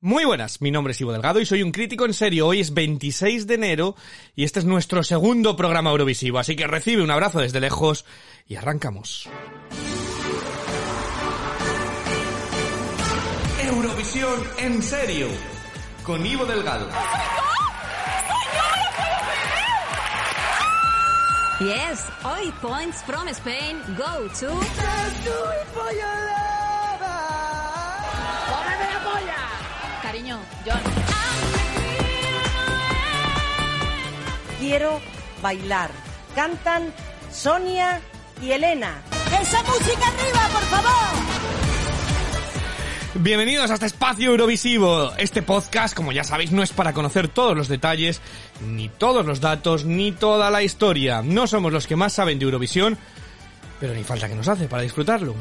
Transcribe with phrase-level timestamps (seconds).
[0.00, 2.46] muy buenas, mi nombre es Ivo Delgado y soy un crítico en serio.
[2.46, 3.96] Hoy es 26 de enero
[4.34, 8.04] y este es nuestro segundo programa Eurovisivo, así que recibe un abrazo desde lejos
[8.46, 9.28] y arrancamos.
[13.62, 15.28] Eurovisión en serio,
[16.04, 16.88] con Ivo Delgado.
[21.60, 24.50] Yes, hoy points from Spain go to...
[30.14, 30.80] Cariño, John.
[34.60, 35.00] Quiero
[35.42, 35.90] bailar.
[36.36, 36.94] Cantan
[37.32, 38.00] Sonia
[38.40, 39.02] y Elena.
[39.40, 41.18] ¡Esa música arriba, por favor!
[43.14, 45.12] Bienvenidos a este espacio Eurovisivo.
[45.18, 48.20] Este podcast, como ya sabéis, no es para conocer todos los detalles,
[48.64, 51.22] ni todos los datos, ni toda la historia.
[51.22, 52.96] No somos los que más saben de Eurovisión,
[53.80, 55.34] pero ni falta que nos hace para disfrutarlo.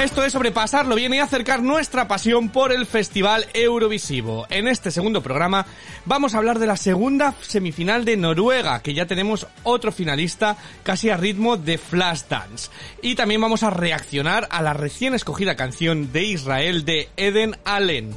[0.00, 4.46] Esto es sobrepasarlo bien y acercar nuestra pasión por el Festival Eurovisivo.
[4.48, 5.66] En este segundo programa
[6.06, 11.10] vamos a hablar de la segunda semifinal de Noruega, que ya tenemos otro finalista casi
[11.10, 12.70] a ritmo de Flashdance.
[13.02, 18.16] Y también vamos a reaccionar a la recién escogida canción de Israel de Eden Allen.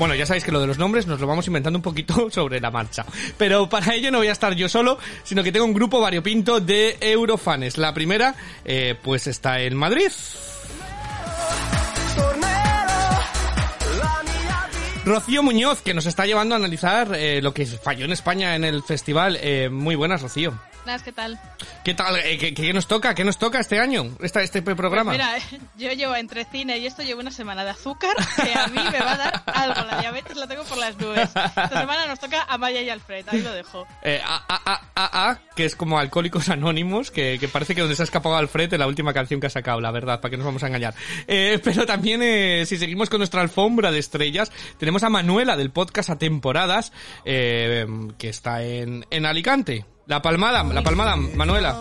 [0.00, 2.58] Bueno, ya sabéis que lo de los nombres nos lo vamos inventando un poquito sobre
[2.58, 3.04] la marcha.
[3.36, 6.58] Pero para ello no voy a estar yo solo, sino que tengo un grupo variopinto
[6.58, 7.76] de eurofanes.
[7.76, 8.34] La primera,
[8.64, 10.10] eh, pues está en Madrid.
[15.04, 18.64] Rocío Muñoz, que nos está llevando a analizar eh, lo que falló en España en
[18.64, 19.38] el festival.
[19.40, 20.58] Eh, muy buenas, Rocío.
[21.04, 21.38] ¿qué tal?
[21.84, 22.16] ¿Qué tal?
[22.16, 23.14] Eh, ¿qué, qué, nos toca?
[23.14, 24.16] ¿Qué nos toca este año?
[24.20, 25.12] Esta, este programa.
[25.12, 28.66] Pues mira, yo llevo entre cine y esto llevo una semana de azúcar que a
[28.66, 29.84] mí me va a dar algo.
[29.84, 31.28] La diabetes la tengo por las nubes.
[31.28, 33.86] Esta semana nos toca a Maya y Alfred, ahí lo dejo.
[34.02, 37.94] Eh, a, a, a, a, que es como Alcohólicos Anónimos, que, que, parece que donde
[37.94, 40.36] se ha escapado Alfred en la última canción que ha sacado, la verdad, para que
[40.36, 40.94] nos vamos a engañar.
[41.28, 45.70] Eh, pero también, eh, si seguimos con nuestra alfombra de estrellas, tenemos a Manuela del
[45.70, 46.92] podcast A Temporadas,
[47.24, 47.86] eh,
[48.18, 49.86] que está en, en Alicante.
[50.06, 51.78] La palmada, la palmada, Manuela.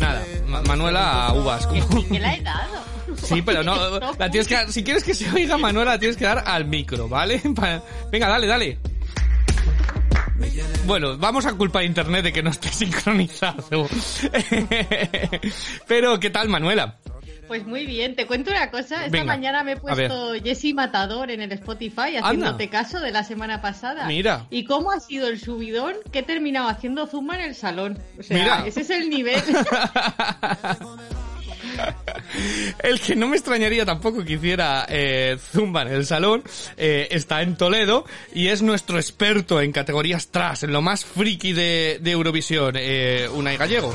[0.00, 1.66] Nada, Ma Manuela a uvas.
[1.66, 2.08] Como...
[2.08, 2.82] ¿Qué la he dado?
[3.16, 6.16] Sí, pero no, la tienes que dar, si quieres que se oiga Manuela, la tienes
[6.16, 7.40] que dar al micro, ¿vale?
[8.10, 8.78] Venga, dale, dale.
[10.86, 13.88] Bueno, vamos a culpar a internet de que no esté sincronizado.
[15.86, 16.98] Pero, ¿qué tal, Manuela?
[17.50, 19.06] Pues muy bien, te cuento una cosa.
[19.06, 22.70] Esta Venga, mañana me he puesto Jesse Matador en el Spotify haciéndote Anda.
[22.70, 24.06] caso de la semana pasada.
[24.06, 24.46] Mira.
[24.50, 27.98] ¿Y cómo ha sido el subidón que he terminado haciendo zumba en el salón?
[28.20, 28.64] O sea, Mira.
[28.68, 29.42] ese es el nivel.
[32.84, 36.44] El que no me extrañaría tampoco que hiciera eh, Zumba en el salón
[36.76, 41.52] eh, está en Toledo y es nuestro experto en categorías tras, en lo más friki
[41.52, 43.94] de, de Eurovisión, eh, Unai Gallego.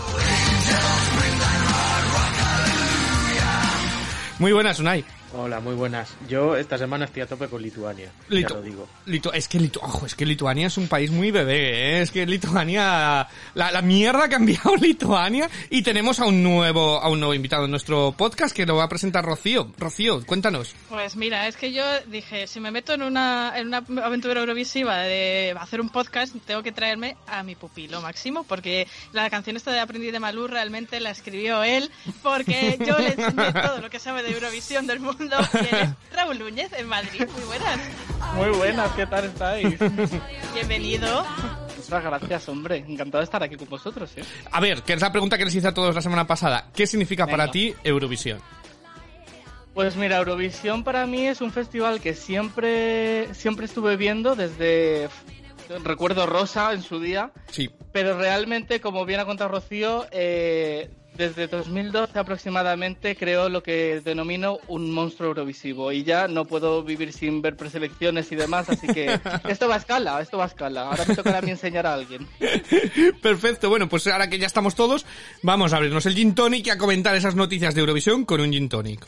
[4.39, 5.05] Muy buenas, Unai.
[5.37, 6.15] Hola, muy buenas.
[6.29, 8.09] Yo esta semana estoy a tope con Lituania.
[8.29, 8.87] Litu ya lo digo.
[9.05, 12.01] Litu es que Litu ojo, es que Lituania es un país muy bebé, ¿eh?
[12.01, 17.09] es que Lituania la, la, mierda ha cambiado Lituania y tenemos a un nuevo a
[17.09, 19.73] un nuevo invitado en nuestro podcast que lo va a presentar Rocío.
[19.77, 20.73] Rocío, cuéntanos.
[20.87, 24.99] Pues mira, es que yo dije, si me meto en una en una aventura eurovisiva
[24.99, 29.73] de hacer un podcast, tengo que traerme a mi pupilo Máximo porque la canción esta
[29.73, 31.91] de Aprendí de Malú realmente la escribió él
[32.23, 35.24] porque yo le enseñé todo lo que sabe de Eurovisión del mundo
[36.13, 37.27] Raúl Núñez en Madrid.
[37.35, 37.79] Muy buenas.
[38.35, 39.75] Muy buenas, ¿qué tal estáis?
[40.53, 41.25] Bienvenido.
[41.77, 42.77] Muchas gracias, hombre.
[42.77, 44.11] Encantado de estar aquí con vosotros.
[44.17, 44.23] ¿eh?
[44.51, 46.69] A ver, que es la pregunta que les hice a todos la semana pasada.
[46.73, 47.37] ¿Qué significa Venga.
[47.37, 48.39] para ti Eurovisión?
[49.73, 55.09] Pues mira, Eurovisión para mí es un festival que siempre, siempre estuve viendo desde
[55.83, 57.31] recuerdo Rosa en su día.
[57.51, 57.69] Sí.
[57.91, 64.59] Pero realmente, como bien ha contado Rocío, eh, desde 2012 aproximadamente creo lo que denomino
[64.67, 69.19] un monstruo eurovisivo y ya no puedo vivir sin ver preselecciones y demás, así que
[69.49, 70.83] esto va a escala, esto va a escala.
[70.83, 72.27] Ahora me tocará a mí enseñar a alguien.
[73.21, 75.05] Perfecto, bueno, pues ahora que ya estamos todos,
[75.41, 78.51] vamos a abrirnos el gin tonic y a comentar esas noticias de Eurovisión con un
[78.51, 79.05] gin tonic.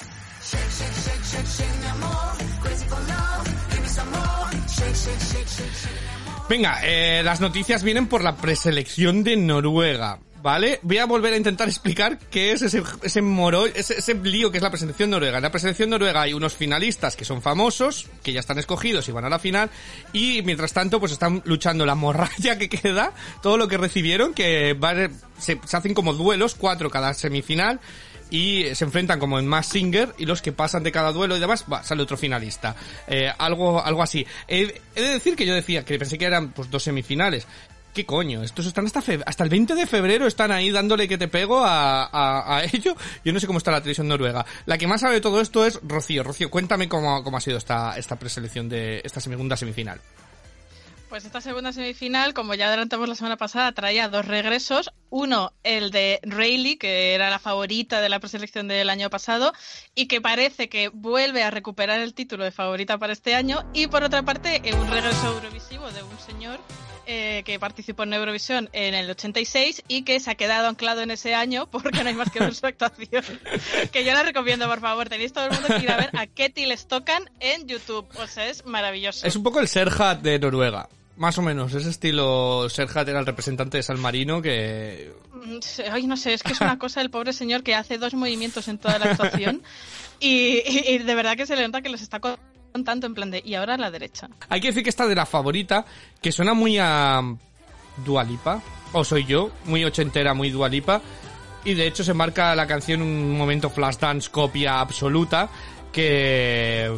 [6.49, 10.19] Venga, eh, las noticias vienen por la preselección de Noruega.
[10.47, 10.79] ¿Vale?
[10.81, 14.59] Voy a volver a intentar explicar qué es ese, ese moro, ese, ese lío que
[14.59, 15.39] es la presentación noruega.
[15.39, 19.11] En la presentación noruega hay unos finalistas que son famosos, que ya están escogidos y
[19.11, 19.69] van a la final,
[20.13, 23.11] y mientras tanto pues están luchando la morralla que queda,
[23.43, 24.93] todo lo que recibieron, que va,
[25.37, 27.81] se, se hacen como duelos, cuatro cada semifinal,
[28.29, 31.41] y se enfrentan como en más Singer y los que pasan de cada duelo y
[31.41, 32.73] demás, va, sale otro finalista.
[33.07, 34.25] Eh, algo, algo así.
[34.47, 37.47] He, he, de decir que yo decía que pensé que eran pues dos semifinales.
[37.93, 38.43] ¿Qué coño?
[38.43, 42.09] Estos están hasta, hasta el 20 de febrero, están ahí dándole que te pego a,
[42.57, 42.95] a, ello.
[43.25, 44.45] Yo no sé cómo está la televisión noruega.
[44.65, 46.23] La que más sabe de todo esto es Rocío.
[46.23, 49.99] Rocío, cuéntame cómo, cómo ha sido esta, esta preselección de esta segunda semifinal.
[51.09, 54.91] Pues esta segunda semifinal, como ya adelantamos la semana pasada, traía dos regresos.
[55.09, 59.53] Uno, el de Rayleigh, que era la favorita de la preselección del año pasado
[59.95, 63.63] y que parece que vuelve a recuperar el título de favorita para este año.
[63.73, 66.59] Y por otra parte, un regreso eurovisivo de un señor
[67.09, 71.09] eh, que participó en Eurovisión en el 86 y que se ha quedado anclado en
[71.09, 73.23] ese año porque no hay más que ver su actuación.
[73.93, 75.07] que yo la recomiendo, por favor.
[75.07, 78.05] Tenéis todo el mundo que ir a ver a Ketty les tocan en YouTube.
[78.17, 79.25] O sea, es maravilloso.
[79.25, 80.89] Es un poco el Serhat de Noruega.
[81.15, 85.13] Más o menos, ese estilo Serhat era el representante de San Marino que...
[85.89, 88.67] Ay, no sé, es que es una cosa del pobre señor que hace dos movimientos
[88.67, 89.63] en toda la actuación
[90.19, 92.19] y, y, y de verdad que se le nota que les está
[92.83, 94.29] tanto en plan de y ahora a la derecha.
[94.49, 95.85] Hay que decir que esta de la favorita,
[96.21, 97.21] que suena muy a
[98.05, 98.61] Dualipa,
[98.93, 101.01] o soy yo, muy ochentera, muy Dualipa,
[101.65, 105.49] y de hecho se marca la canción un momento flash dance copia absoluta
[105.91, 106.91] que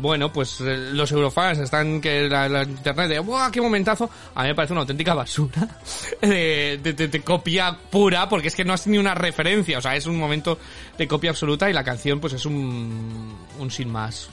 [0.00, 4.10] bueno pues los eurofans están que la, internet de ¡buah, qué momentazo!
[4.34, 5.68] A mí me parece una auténtica basura
[6.20, 10.06] de, de, copia pura porque es que no es ni una referencia, o sea, es
[10.06, 10.58] un momento
[10.98, 14.28] de copia absoluta y la canción pues es un, un sin más.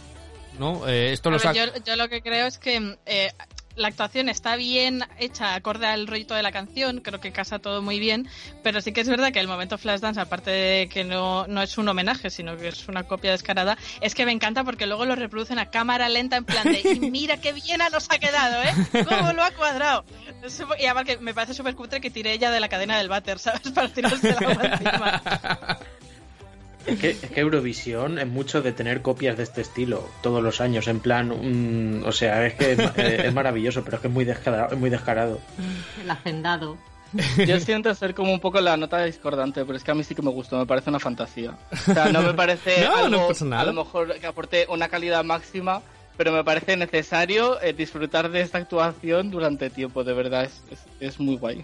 [0.59, 0.87] ¿No?
[0.87, 3.31] Eh, esto lo ver, yo, yo, lo que creo es que eh,
[3.77, 7.81] la actuación está bien hecha, acorde al rollito de la canción, creo que casa todo
[7.81, 8.27] muy bien,
[8.63, 11.77] pero sí que es verdad que el momento Flashdance, aparte de que no, no es
[11.77, 15.15] un homenaje, sino que es una copia descarada, es que me encanta porque luego lo
[15.15, 19.03] reproducen a cámara lenta en plan de, y mira qué bien nos ha quedado, ¿eh?
[19.07, 20.03] ¿Cómo lo ha cuadrado?
[20.79, 23.37] Y además que me parece súper cutre que tiré ella de la cadena del váter,
[23.37, 23.61] ¿sabes?
[23.75, 25.79] Para tirarse agua encima.
[26.87, 30.61] Es que, es que, Eurovisión es mucho de tener copias de este estilo todos los
[30.61, 34.13] años, en plan, um, o sea, es que es, es, maravilloso, pero es que es
[34.13, 34.73] muy descarado.
[34.73, 35.39] Es muy descarado.
[36.01, 36.77] El hacendado.
[37.45, 40.15] Yo siento ser como un poco la nota discordante, pero es que a mí sí
[40.15, 41.57] que me gustó, me parece una fantasía.
[41.71, 45.23] O sea, no me parece no, algo, no a lo mejor que aporte una calidad
[45.23, 45.81] máxima,
[46.17, 50.79] pero me parece necesario eh, disfrutar de esta actuación durante tiempo, de verdad, es, es,
[50.99, 51.63] es muy guay.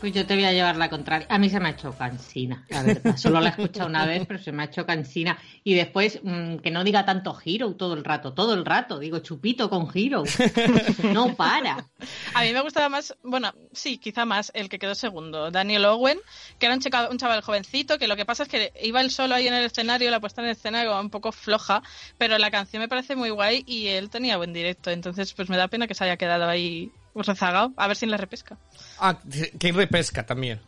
[0.00, 1.26] Pues yo te voy a llevar la contraria.
[1.30, 3.16] A mí se me ha hecho cansina, la verdad.
[3.16, 5.38] Solo la he escuchado una vez, pero se me ha hecho cansina.
[5.64, 8.98] Y después, mmm, que no diga tanto Hero todo el rato, todo el rato.
[8.98, 10.24] Digo, chupito con Hero.
[11.12, 11.86] No para.
[12.34, 16.18] A mí me gustaba más, bueno, sí, quizá más el que quedó segundo, Daniel Owen,
[16.58, 19.10] que era un chaval, un chaval jovencito, que lo que pasa es que iba él
[19.10, 21.82] solo ahí en el escenario, la puesta en escena iba un poco floja,
[22.18, 24.90] pero la canción me parece muy guay y él tenía buen directo.
[24.90, 26.90] Entonces, pues me da pena que se haya quedado ahí
[27.22, 28.58] rezagado, a ver si le repesca.
[28.98, 29.18] Ah,
[29.58, 30.60] que hay repesca también.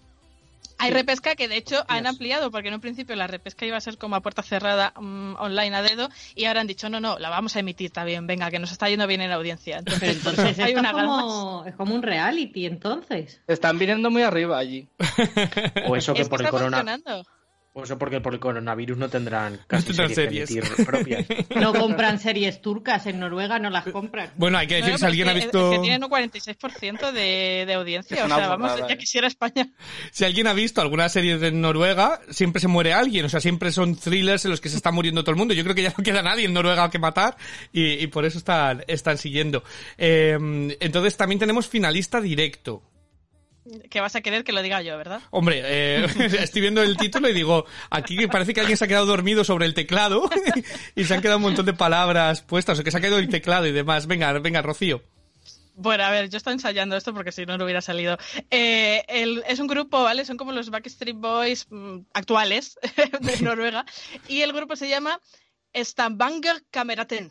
[0.81, 3.81] Hay repesca que de hecho han ampliado, porque en un principio la repesca iba a
[3.81, 7.19] ser como a puerta cerrada um, online a dedo, y ahora han dicho, no, no,
[7.19, 9.79] la vamos a emitir también, venga, que nos está yendo bien en la audiencia.
[9.79, 13.41] Entonces, entonces hay una es, como, es como un reality, entonces.
[13.49, 14.89] Están viniendo muy arriba allí.
[15.89, 17.01] o eso que es por que el está corona.
[17.73, 20.51] O eso porque por el coronavirus no tendrán casi tendrán series,
[20.85, 21.27] propias.
[21.61, 24.31] No compran series turcas en Noruega, no las compran.
[24.37, 25.71] Bueno, hay que decir No, si alguien ha visto...
[25.71, 28.99] que tienen un 46% de, de audiencia, o sea, vamos, ya eh.
[28.99, 29.71] quisiera España.
[30.11, 33.27] Si alguien ha visto alguna serie de Noruega, siempre se muere alguien.
[33.27, 35.55] O sea, siempre son thrillers en los que se está muriendo todo el mundo.
[35.55, 37.37] Yo creo que ya no queda nadie en Noruega que matar
[37.73, 39.63] y, y por eso están, están siguiendo.
[39.97, 40.37] Eh,
[40.81, 42.83] entonces también tenemos finalista directo.
[43.91, 45.21] Que vas a querer que lo diga yo, ¿verdad?
[45.31, 46.07] Hombre, eh,
[46.41, 49.67] estoy viendo el título y digo, aquí parece que alguien se ha quedado dormido sobre
[49.67, 50.29] el teclado
[50.95, 53.29] y se han quedado un montón de palabras puestas o que se ha quedado el
[53.29, 54.07] teclado y demás.
[54.07, 55.03] Venga, venga, Rocío.
[55.81, 58.19] Bueno, a ver, yo estoy ensayando esto porque si no, no hubiera salido.
[58.51, 60.25] Eh, el- es un grupo, ¿vale?
[60.25, 62.77] Son como los Backstreet Boys mm, actuales
[63.21, 63.85] de Noruega.
[64.27, 65.21] Y el grupo se llama
[65.77, 67.31] Stambanger Kameraten.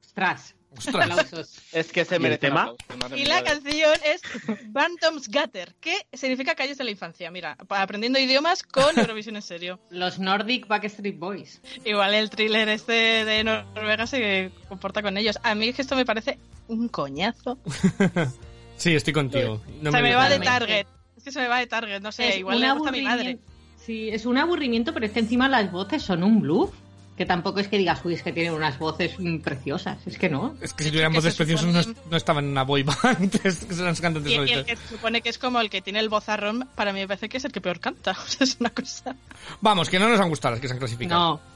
[0.00, 0.54] Ostras.
[0.88, 1.60] Aplausos.
[1.72, 2.74] Es que se ¿Y el merece tema?
[2.88, 4.22] aplauso, Y la canción es
[4.68, 7.30] Bandomsgatter, que significa calles de la infancia.
[7.30, 9.80] Mira, aprendiendo idiomas con Eurovisión en serio.
[9.90, 11.60] Los Nordic Backstreet Boys.
[11.84, 15.38] Igual el thriller este de Noruega se comporta con ellos.
[15.42, 16.38] A mí es que esto me parece
[16.68, 17.58] un coñazo.
[18.76, 19.60] Sí, estoy contigo.
[19.80, 20.40] No se me, va de.
[20.40, 20.86] Target.
[21.16, 23.02] Es que se me va de Target, no sé, Es igual le gusta a mi
[23.02, 23.38] madre.
[23.76, 26.72] Sí, es un aburrimiento, pero es que encima las voces son un bluff.
[27.16, 29.98] Que tampoco es que digas, uy, es que tienen unas voces preciosas.
[30.04, 30.56] Es que no.
[30.60, 33.64] Es que si tuvieran voces preciosas supone- no, no estaban en una boy band, es
[33.64, 35.80] que son los cantantes Y, y el que se supone que es como el que
[35.80, 38.12] tiene el vozarrón, para mí me parece que es el que peor canta.
[38.24, 39.14] O sea, es una cosa.
[39.60, 41.20] Vamos, que no nos han gustado las que se han clasificado.
[41.36, 41.53] No.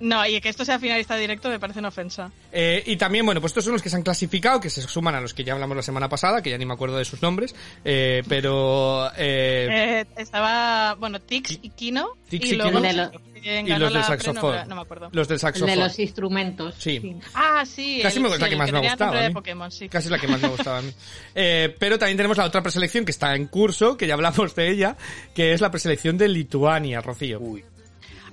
[0.00, 2.30] No, y que esto sea finalista directo me parece una ofensa.
[2.52, 5.14] Eh, y también, bueno, pues estos son los que se han clasificado, que se suman
[5.14, 7.20] a los que ya hablamos la semana pasada, que ya ni me acuerdo de sus
[7.22, 7.54] nombres,
[7.84, 9.08] eh, pero...
[9.16, 9.68] eh,
[10.00, 12.16] Eh, estaba, bueno, Tix y Kino.
[12.28, 13.10] Tix y y luego Kino.
[13.42, 14.68] Y los del la saxofón.
[14.68, 15.08] No, me acuerdo.
[15.12, 15.70] Los del El saxofón.
[15.70, 16.74] de los instrumentos.
[16.78, 17.16] Sí.
[17.32, 18.00] Ah, sí.
[18.02, 19.06] Casi el- me gusta sí, que el más me ha tenía gustado.
[19.10, 19.34] nombre a de mí.
[19.34, 19.88] Pokémon, sí.
[19.88, 20.92] Casi la que más me gustaba a mí.
[21.34, 24.70] Eh, pero también tenemos la otra preselección que está en curso, que ya hablamos de
[24.70, 24.96] ella,
[25.34, 27.40] que es la preselección de Lituania, Rocío.
[27.40, 27.64] Uy.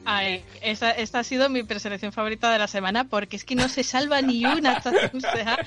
[0.09, 3.67] Ay, esta, esta ha sido mi preselección favorita de la semana porque es que no
[3.67, 4.81] se salva ni una.
[5.13, 5.59] O sea,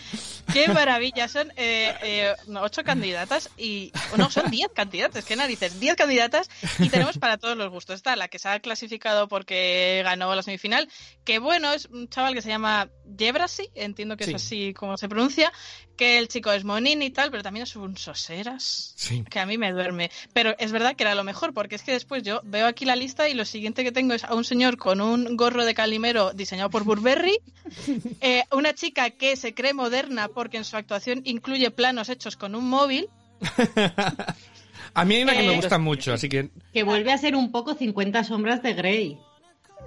[0.52, 1.28] qué maravilla.
[1.28, 3.92] Son eh, eh, ocho candidatas y.
[4.16, 5.26] No, son diez candidatas.
[5.26, 5.78] ¿Qué narices?
[5.78, 7.96] Diez candidatas y tenemos para todos los gustos.
[7.96, 10.88] Está la que se ha clasificado porque ganó la semifinal.
[11.24, 14.30] Que bueno, es un chaval que se llama Jebrasi, entiendo que Sí.
[14.30, 15.52] es así como se pronuncia.
[16.00, 19.22] Que el chico es monín y tal, pero también es un soseras Sí.
[19.28, 20.10] que a mí me duerme.
[20.32, 22.96] Pero es verdad que era lo mejor, porque es que después yo veo aquí la
[22.96, 26.32] lista y lo siguiente que tengo es a un señor con un gorro de calimero
[26.32, 27.38] diseñado por Burberry,
[28.22, 32.54] eh, una chica que se cree moderna porque en su actuación incluye planos hechos con
[32.54, 33.08] un móvil.
[34.94, 36.50] A mí hay una que me Eh, gusta mucho, así que...
[36.72, 39.18] Que vuelve a ser un poco 50 sombras de Grey.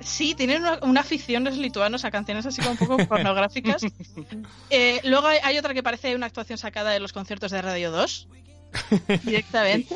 [0.01, 3.81] Sí, tienen una, una afición los lituanos a canciones así como un poco pornográficas.
[4.69, 7.91] Eh, luego hay, hay otra que parece una actuación sacada de los conciertos de Radio
[7.91, 8.27] 2,
[9.23, 9.95] directamente.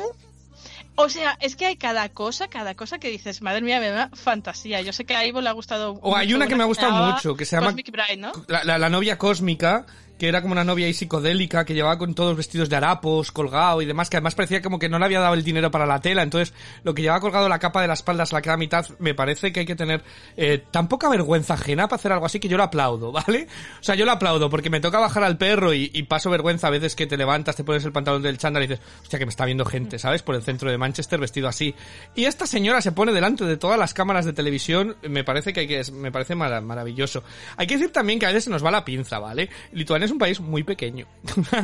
[0.94, 4.10] O sea, es que hay cada cosa, cada cosa que dices, madre mía, me da
[4.14, 4.80] fantasía.
[4.80, 5.92] Yo sé que a Ivo le ha gustado.
[6.02, 8.32] O hay mucho una que me ha gustado mucho, que se llama- Cosmic Bride, ¿no?
[8.48, 9.86] La, la- la novia cósmica,
[10.18, 13.80] que era como una novia ahí psicodélica, que llevaba con todos vestidos de harapos, colgado
[13.82, 16.00] y demás, que además parecía como que no le había dado el dinero para la
[16.00, 18.86] tela, entonces lo que llevaba colgado la capa de la espalda hasta la queda mitad,
[18.98, 20.02] me parece que hay que tener
[20.36, 23.46] eh, tan poca vergüenza ajena para hacer algo así que yo lo aplaudo, ¿vale?
[23.80, 26.66] O sea, yo lo aplaudo porque me toca bajar al perro y, y paso vergüenza
[26.66, 29.26] a veces que te levantas, te pones el pantalón del chándal y dices, hostia, que
[29.26, 30.22] me está viendo gente, ¿sabes?
[30.22, 31.74] Por el centro de Manchester vestido así.
[32.16, 35.60] Y esta señora se pone delante de todas las cámaras de televisión, me parece que
[35.60, 37.22] hay que, me parece mara- maravilloso.
[37.56, 39.48] Hay que decir también que a veces se nos va la pinza, ¿vale?
[39.72, 41.06] Lituania es un país muy pequeño.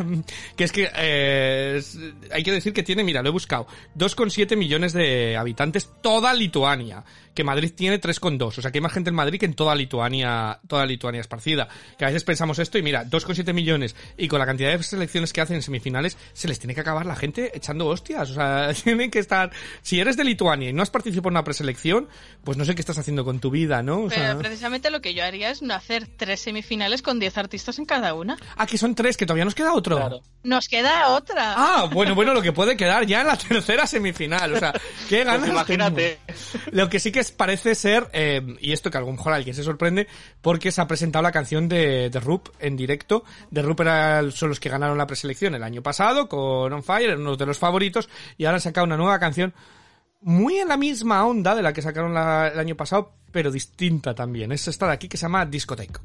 [0.57, 1.83] que es que, eh,
[2.31, 7.05] hay que decir que tiene, mira, lo he buscado, 2,7 millones de habitantes, toda Lituania.
[7.35, 8.47] Que Madrid tiene 3,2.
[8.47, 11.69] O sea, que hay más gente en Madrid que en toda Lituania, toda Lituania esparcida.
[11.99, 15.33] Que a veces pensamos esto y mira, 2,7 millones y con la cantidad de selecciones
[15.33, 18.31] que hacen en semifinales, se les tiene que acabar la gente echando hostias.
[18.31, 19.51] O sea, tienen que estar,
[19.83, 22.09] si eres de Lituania y no has participado en una preselección,
[22.45, 24.03] pues no sé qué estás haciendo con tu vida, ¿no?
[24.03, 27.37] O sea, Pero precisamente lo que yo haría es no hacer tres semifinales con diez
[27.39, 28.37] artistas en cada una.
[28.57, 29.97] ah, que son tres, que todavía nos queda otro.
[29.97, 30.21] Claro.
[30.43, 31.55] Nos queda otra.
[31.57, 34.53] Ah, bueno, bueno, lo que puede quedar ya en la tercera semifinal.
[34.55, 34.73] O sea,
[35.09, 35.41] qué ganas.
[35.41, 36.19] Pues imagínate.
[36.27, 36.65] tengo.
[36.73, 39.63] Lo que sí que parece ser, eh, y esto que a lo mejor alguien se
[39.63, 40.07] sorprende,
[40.41, 43.25] porque se ha presentado la canción de, de Rup en directo.
[43.51, 47.11] De Rup era- son los que ganaron la preselección el año pasado con On Fire,
[47.11, 49.55] eran uno de los favoritos, y ahora han sacado una nueva canción
[50.21, 54.53] muy en la misma onda de la que sacaron el año pasado, pero distinta también.
[54.53, 55.99] Es esta de aquí que se llama veins.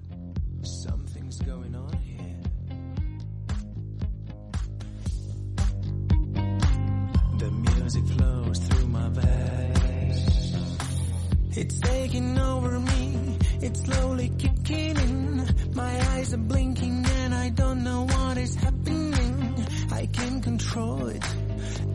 [11.60, 13.38] It's taking over me.
[13.62, 15.46] It's slowly kicking in.
[15.74, 19.66] My eyes are blinking and I don't know what is happening.
[19.92, 21.26] I can't control it.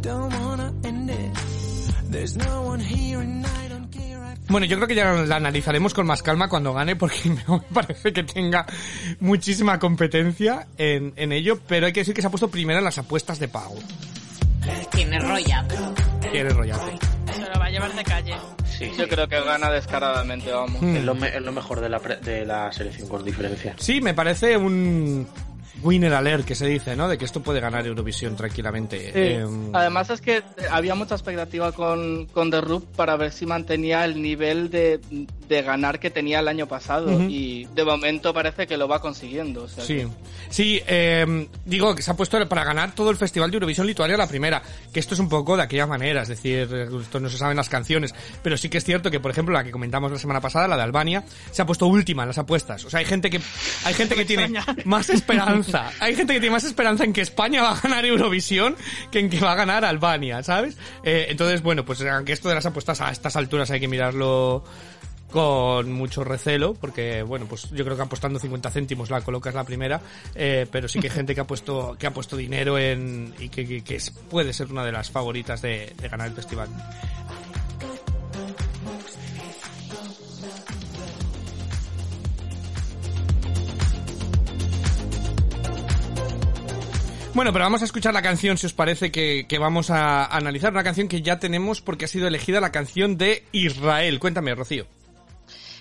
[0.03, 1.33] Don't wanna end it.
[2.11, 4.23] There's no one here and I don't care.
[4.23, 7.61] I Bueno, yo creo que ya la analizaremos con más calma cuando gane porque me
[7.73, 8.67] parece que tenga
[9.21, 12.85] muchísima competencia en, en ello, pero hay que decir que se ha puesto primera en
[12.85, 13.77] las apuestas de pago.
[14.93, 15.67] Tiene rolla.
[16.31, 16.91] Quiere rollazo.
[17.33, 18.35] Se lo va a llevar de calle.
[18.79, 20.83] Sí, Yo creo que gana descaradamente, vamos.
[20.83, 20.97] Hmm.
[20.97, 23.75] es, lo, me- es lo mejor de la, pre- de la selección con diferencia.
[23.79, 25.27] Sí, me parece un
[25.83, 27.09] winner alert que se dice, ¿no?
[27.09, 28.99] De que esto puede ganar Eurovisión tranquilamente.
[28.99, 29.11] Sí.
[29.15, 34.05] Eh, Además es que había mucha expectativa con, con The Roop para ver si mantenía
[34.05, 35.01] el nivel de,
[35.49, 39.65] de ganar que tenía el año pasado y de momento parece que lo va consiguiendo.
[39.65, 40.09] o sea Sí, que-
[40.51, 44.17] sí, eh, digo que se ha puesto para ganar todo el Festival de Eurovisión Lituania
[44.17, 44.63] la primera,
[44.93, 46.69] que esto es un poco de aquella manera, es decir,
[47.01, 49.65] esto no se saben las canciones, pero sí que es cierto que, por ejemplo, la
[49.65, 52.85] que comentamos la semana pasada, la de Albania, se ha puesto última en las apuestas.
[52.85, 53.41] O sea, hay gente que,
[53.85, 54.53] hay gente que tiene
[54.85, 58.77] más esperanza, hay gente que tiene más esperanza en que España va a ganar Eurovisión
[59.11, 60.77] que en que va a ganar Albania, ¿sabes?
[61.03, 64.65] Eh, entonces, bueno, pues aunque esto de las apuestas a estas alturas hay que mirarlo
[65.31, 69.65] con mucho recelo, porque bueno, pues yo creo que apostando 50 céntimos la colocas la
[69.65, 70.01] primera,
[70.35, 73.49] eh, pero sí que hay gente que ha puesto, que ha puesto dinero en, y
[73.49, 73.83] que,
[74.31, 76.69] puede ser una de las favoritas de ganar el festival.
[87.35, 90.73] Bueno, pero vamos a escuchar la canción, si os parece, que, vamos a analizar.
[90.73, 94.21] Una canción que ya tenemos porque ha sido elegida la canción de Israel.
[94.21, 94.87] Cuéntame, Rocío.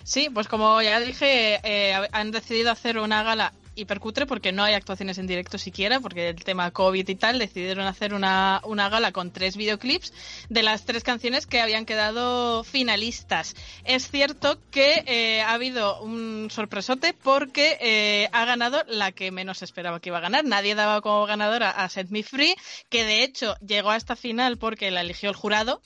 [0.03, 4.74] Sí, pues como ya dije, eh, han decidido hacer una gala hipercutre porque no hay
[4.74, 9.12] actuaciones en directo siquiera, porque el tema COVID y tal, decidieron hacer una, una gala
[9.12, 10.13] con tres videoclips
[10.50, 13.56] de las tres canciones que habían quedado finalistas.
[13.84, 19.62] Es cierto que eh, ha habido un sorpresote porque eh, ha ganado la que menos
[19.62, 20.46] esperaba que iba a ganar.
[20.46, 22.56] Nadie daba como ganadora a Set Me Free,
[22.89, 25.82] que de hecho llegó a esta final porque la eligió el jurado,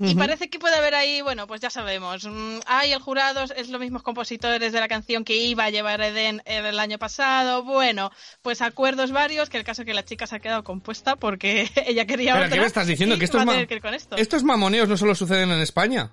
[0.00, 2.24] y parece que puede haber ahí, bueno, pues ya sabemos.
[2.24, 6.00] mm, Ay, el jurado es los mismos compositores de la canción que iba a llevar
[6.00, 7.62] Eden el año pasado.
[7.62, 8.10] Bueno,
[8.42, 11.70] pues acuerdos varios, que el caso es que la chica se ha quedado compuesta porque
[11.86, 12.54] ella quería Pero, otra.
[12.56, 13.18] ¿qué me estás diciendo?
[13.18, 14.16] Que ma- que ir con esto.
[14.16, 16.10] Estos mamoneos no solo suceden en España.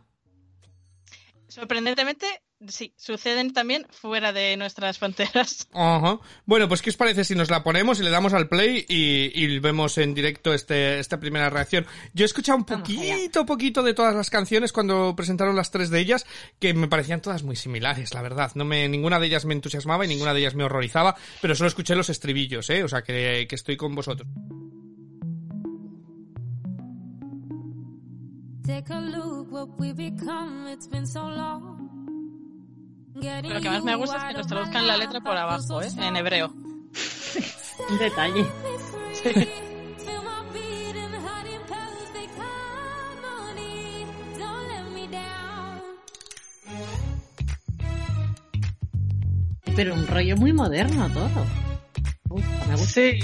[1.48, 2.28] Sorprendentemente,
[2.68, 5.68] sí, suceden también fuera de nuestras fronteras.
[5.74, 6.20] Ajá.
[6.46, 9.32] Bueno, pues ¿qué os parece si nos la ponemos y le damos al play y,
[9.34, 11.86] y vemos en directo este, esta primera reacción?
[12.14, 16.00] Yo he escuchado un poquito, poquito de todas las canciones cuando presentaron las tres de
[16.00, 16.26] ellas,
[16.60, 18.52] que me parecían todas muy similares, la verdad.
[18.56, 21.68] No me, ninguna de ellas me entusiasmaba y ninguna de ellas me horrorizaba, pero solo
[21.68, 24.28] escuché los estribillos, eh, o sea que, que estoy con vosotros.
[28.66, 30.68] Take a look what we become.
[30.72, 31.91] It's been so long.
[33.14, 35.88] Lo que más me gusta es que nos traduzcan la letra por abajo, ¿eh?
[35.98, 36.48] en hebreo.
[37.90, 38.46] Un detalle.
[49.76, 51.46] Pero un rollo muy moderno todo.
[52.30, 52.88] Uf, me gusta.
[52.94, 53.20] Sí,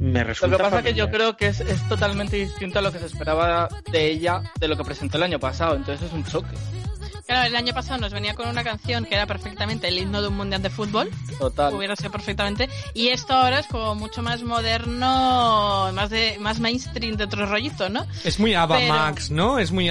[0.00, 1.10] Me lo resulta que pasa es que yo familiar.
[1.10, 4.76] creo que es, es totalmente distinto a lo que se esperaba de ella de lo
[4.76, 6.56] que presentó el año pasado, entonces es un choque.
[7.30, 10.26] Claro, el año pasado nos venía con una canción que era perfectamente el himno de
[10.26, 11.08] un mundial de fútbol.
[11.38, 11.72] Total.
[11.72, 12.68] hubiera sido perfectamente.
[12.92, 17.88] Y esto ahora es como mucho más moderno, más de más mainstream de otro rollito,
[17.88, 18.04] ¿no?
[18.24, 19.60] Es muy Ava Pero- Max, ¿no?
[19.60, 19.88] Es muy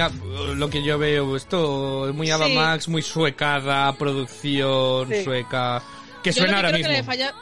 [0.54, 2.52] lo que yo veo esto, es muy Ava Sí.
[2.54, 5.24] Max, muy suecada, producción Sí.
[5.24, 5.82] sueca,
[6.22, 6.90] que Yo lo suena ahora creo mismo.
[6.92, 7.34] Que le falla,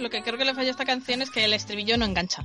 [0.00, 2.44] lo que creo que le falla a esta canción es que el estribillo no engancha.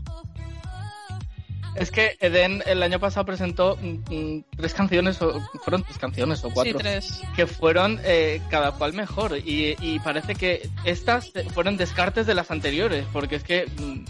[1.80, 6.44] Es que Eden el año pasado presentó mm, mm, tres canciones, o fueron tres canciones
[6.44, 7.22] o cuatro, Sí, tres.
[7.36, 9.38] que fueron eh, cada cual mejor.
[9.38, 14.04] Y, y parece que estas fueron descartes de las anteriores, porque es que mm,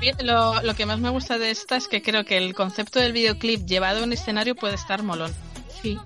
[0.00, 3.00] Bien, Lo, lo que más me gusta de esta es que creo que el concepto
[3.00, 5.34] del videoclip llevado a un escenario puede estar molón.
[5.82, 5.98] sí,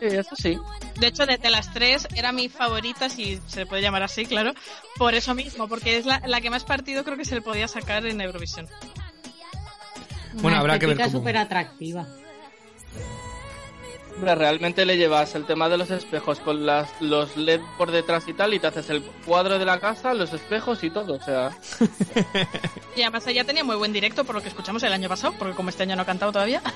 [0.00, 0.58] sí, eso sí.
[0.96, 4.52] De hecho, de, de las tres era mi favorita, si se puede llamar así, claro,
[4.96, 7.68] por eso mismo, porque es la, la que más partido creo que se le podía
[7.68, 8.66] sacar en Eurovisión.
[10.34, 12.06] Bueno, habrá que ver cómo- súper atractiva.
[14.14, 18.26] Hombre, realmente le llevas el tema de los espejos con las, los LED por detrás
[18.26, 21.14] y tal, y te haces el cuadro de la casa, los espejos y todo.
[21.14, 21.56] O sea,
[22.96, 25.54] Y además ella tenía muy buen directo por lo que escuchamos el año pasado, porque
[25.54, 26.60] como este año no ha cantado todavía.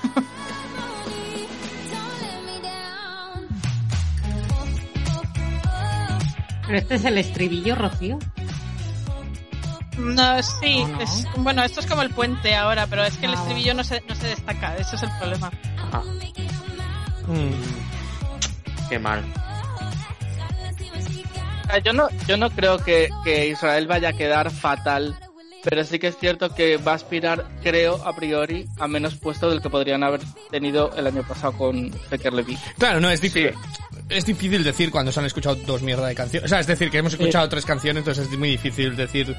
[6.65, 8.19] Pero este es el estribillo, Rocío.
[9.97, 11.01] No, sí, No, no.
[11.01, 13.83] es- bueno, esto es como el puente ahora, pero es que el Ah, estribillo no
[13.83, 15.51] se, no se destaca, ese es el problema.
[15.91, 16.01] Ah,
[17.27, 18.89] Mm.
[18.89, 19.23] qué mal.
[21.83, 25.17] Yo no, yo no creo que, que Israel vaya a quedar fatal,
[25.63, 29.49] pero sí que es cierto que va a aspirar, creo, a priori, a menos puesto
[29.49, 30.21] del que podrían haber
[30.51, 32.57] tenido el año pasado con Becker Levy.
[32.77, 33.53] Claro, no, es difícil.
[34.13, 36.45] Es difícil decir cuando se han escuchado dos mierda de canciones.
[36.45, 39.35] O sea, es decir, que hemos escuchado tres canciones, entonces es muy difícil decir.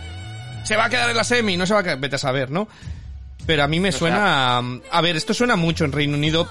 [0.65, 2.01] Se va a quedar en la semi, no se va a quedar.
[2.01, 2.69] Vete a saber, ¿no?
[3.47, 4.59] Pero a mí me suena.
[4.59, 6.49] A, a ver, esto suena mucho en Reino Unido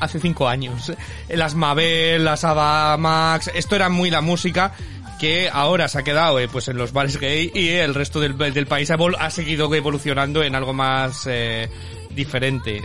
[0.00, 0.92] hace cinco años.
[1.28, 4.72] Las Mabel, las Ava Max, esto era muy la música
[5.18, 8.36] que ahora se ha quedado eh, pues en los bares gay y el resto del,
[8.36, 11.70] del país ha, ha seguido evolucionando en algo más eh,
[12.10, 12.82] diferente.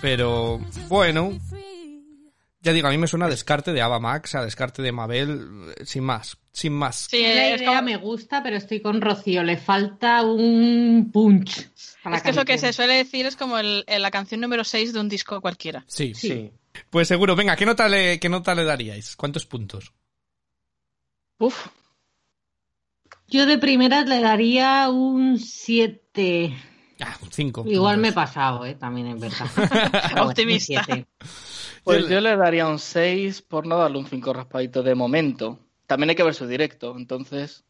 [0.00, 1.32] Pero bueno,
[2.62, 5.72] ya digo, a mí me suena a descarte de Ava Max, a descarte de Mabel,
[5.78, 7.08] eh, sin más, sin más.
[7.10, 9.42] Sí, la idea como- me gusta, pero estoy con Rocío.
[9.42, 11.58] Le falta un punch.
[12.12, 14.64] es que es lo que se suele decir es como el- el- la canción número
[14.64, 15.84] 6 de un disco cualquiera.
[15.86, 16.12] Sí.
[16.14, 16.50] Sí.
[16.90, 19.16] Pues seguro, venga, ¿qué nota le, qué nota le daríais?
[19.16, 19.92] ¿Cuántos puntos?
[21.38, 21.66] Uf,
[23.28, 26.52] Yo de primeras le daría un 7.
[27.00, 27.64] Ah, cinco.
[27.66, 28.74] Igual me he pasado, ¿eh?
[28.74, 29.46] También es verdad.
[30.12, 30.80] Bueno, Optimista.
[30.80, 31.06] un siete.
[31.84, 35.58] Pues Yo- le daría un 6 por no darle un 5 raspadito de momento.
[35.86, 37.64] También hay que ver su directo, entonces...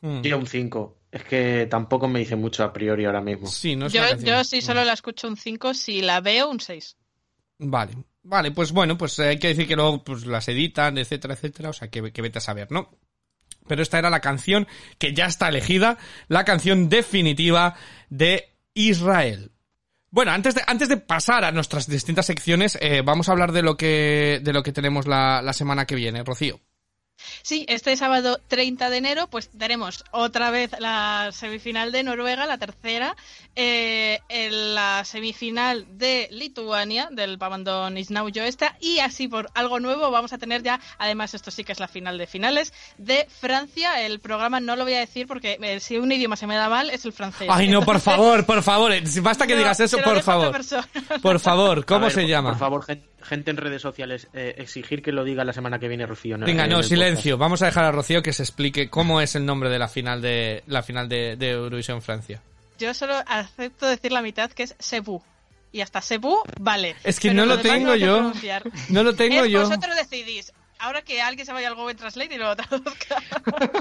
[0.00, 0.22] Mm.
[0.22, 0.96] Yo un 5.
[1.12, 3.46] Es que tampoco me dice mucho a priori ahora mismo.
[3.46, 6.96] Sí, no es yo sí solo la escucho un 5, si la veo un 6.
[7.58, 11.34] Vale, vale, pues bueno, pues eh, hay que decir que luego pues las editan, etcétera,
[11.34, 12.90] etcétera, o sea, que, que vete a saber, ¿no?
[13.66, 14.66] pero esta era la canción
[14.98, 17.74] que ya está elegida, la canción definitiva
[18.10, 19.52] de Israel.
[20.10, 23.62] Bueno, antes de, antes de pasar a nuestras distintas secciones, eh, vamos a hablar de
[23.62, 26.60] lo que, de lo que tenemos la, la semana que viene, Rocío.
[27.42, 32.58] Sí, este sábado 30 de enero, pues tenemos otra vez la semifinal de Noruega, la
[32.58, 33.16] tercera,
[33.54, 40.10] eh, en la semifinal de Lituania, del Pavandón Isnau Joesta, y así por algo nuevo
[40.10, 44.04] vamos a tener ya, además esto sí que es la final de finales, de Francia.
[44.04, 46.68] El programa no lo voy a decir porque eh, si un idioma se me da
[46.68, 47.48] mal es el francés.
[47.50, 48.92] Ay, no, por favor, por favor.
[48.92, 50.54] eh, Basta que No, digas eso, por favor.
[51.22, 52.50] Por favor, ¿cómo ver, se por- llama?
[52.50, 55.88] Por favor, gen- gente en redes sociales, eh, exigir que lo diga la semana que
[55.88, 56.38] viene Rocío.
[56.38, 57.36] Venga, en no, silencio.
[57.36, 60.22] Vamos a dejar a Rocío que se explique cómo es el nombre de la final
[60.22, 62.40] de la final de, de Eurovisión Francia.
[62.78, 65.22] Yo solo acepto decir la mitad que es Cebu.
[65.72, 66.96] Y hasta Cebu, vale.
[67.04, 68.32] Es que Pero no lo tengo yo.
[68.88, 69.62] No lo tengo Es yo.
[69.62, 70.52] Vosotros decidís.
[70.78, 73.16] Ahora que alguien se vaya al Google Translate y lo traduzca.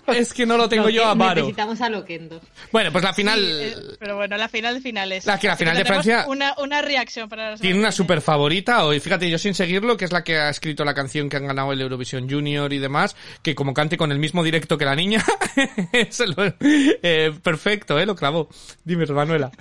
[0.08, 1.42] Es que no lo tengo yo a Varo.
[1.42, 2.40] Necesitamos a Loquendo.
[2.72, 5.26] Bueno, pues la final Sí, eh, pero bueno, la final de finales.
[5.26, 8.86] La que la final de Francia- Una, una reacción para la tiene una super favorita.
[8.86, 11.48] Hoy, fíjate, yo sin seguirlo, que es la que ha escrito la canción que han
[11.48, 14.96] ganado el Eurovisión Junior y demás, que como cante con el mismo directo que la
[14.96, 15.24] niña,
[15.92, 18.06] es lo- eh, perfecto, ¿eh?
[18.06, 18.48] Lo clavó.
[18.84, 19.52] Dime, Manuela.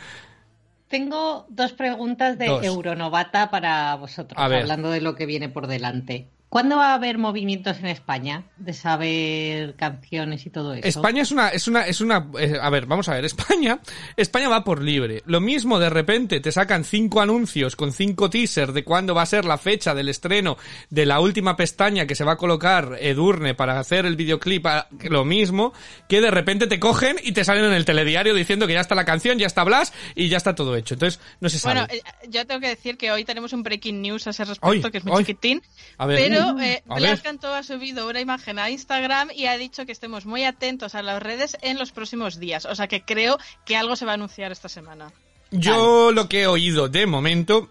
[0.89, 2.65] Tengo dos preguntas de Dos.
[2.65, 6.29] Euronovata para vosotros, hablando de lo que viene por delante.
[6.49, 10.87] ¿Cuándo va a haber movimientos en España de saber canciones y todo eso?
[10.87, 13.81] España es una, es una, es una, eh, a ver, vamos a ver, España,
[14.17, 15.23] España va por libre.
[15.27, 19.27] Lo mismo de repente te sacan cinco anuncios con cinco teasers de cuándo va a
[19.27, 20.57] ser la fecha del estreno
[20.91, 24.87] de la última pestaña que se va a colocar Edurne para hacer el videoclip, a-
[25.11, 25.73] lo mismo,
[26.09, 28.95] que de repente te cogen y te salen en el telediario diciendo que ya está
[28.95, 30.95] la canción, ya está Blas y ya está todo hecho.
[30.95, 31.81] Entonces, no se sabe.
[31.81, 34.93] Bueno, eh, yo tengo que decir que hoy tenemos un breaking news a ese respecto,
[34.93, 35.25] que es muy ay.
[35.25, 35.61] chiquitín.
[35.99, 36.19] A ver.
[36.19, 37.23] Pero eh, A Blas ver.
[37.23, 41.03] Cantó ha subido una imagen a Instagram y ha dicho que estemos muy atentos a
[41.03, 42.65] las redes en los próximos días.
[42.65, 45.13] O sea que creo que algo se va a anunciar esta semana.
[45.51, 47.71] Yo lo que he oído de momento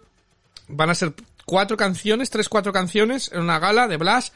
[0.68, 1.14] van a ser
[1.46, 4.32] cuatro canciones, tres, cuatro canciones en una gala de Blas,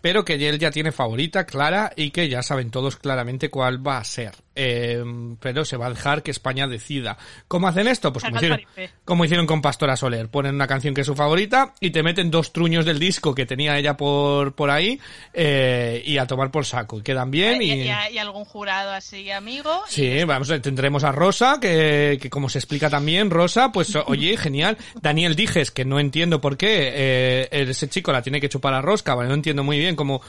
[0.00, 3.98] pero que él ya tiene favorita, clara, y que ya saben todos claramente cuál va
[3.98, 4.34] a ser.
[4.54, 5.02] Eh,
[5.40, 7.16] pero se va a dejar que España decida.
[7.48, 8.12] ¿Cómo hacen esto?
[8.12, 8.90] Pues como hicieron, paripé.
[9.04, 10.28] como hicieron con Pastora Soler.
[10.28, 13.46] Ponen una canción que es su favorita y te meten dos truños del disco que
[13.46, 15.00] tenía ella por, por ahí
[15.32, 16.98] eh, y a tomar por saco.
[16.98, 17.82] Y quedan bien y, y...
[17.88, 19.82] y- y algún jurado así amigo.
[19.88, 24.36] Sí, vamos, eh, tendremos a Rosa, que, que como se explica también, Rosa, pues oye,
[24.36, 24.76] genial.
[25.00, 28.82] Daniel Dijes, que no entiendo por qué eh, ese chico la tiene que chupar a
[28.82, 29.28] rosca, ¿vale?
[29.28, 30.20] no entiendo muy bien cómo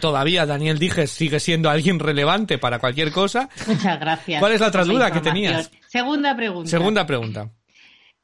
[0.00, 3.48] todavía Daniel Dijes sigue siendo alguien relevante para cualquier cosa.
[3.70, 4.40] Muchas gracias.
[4.40, 5.70] ¿Cuál es la otra duda que tenías?
[5.88, 6.70] Segunda pregunta.
[6.70, 7.50] Segunda pregunta.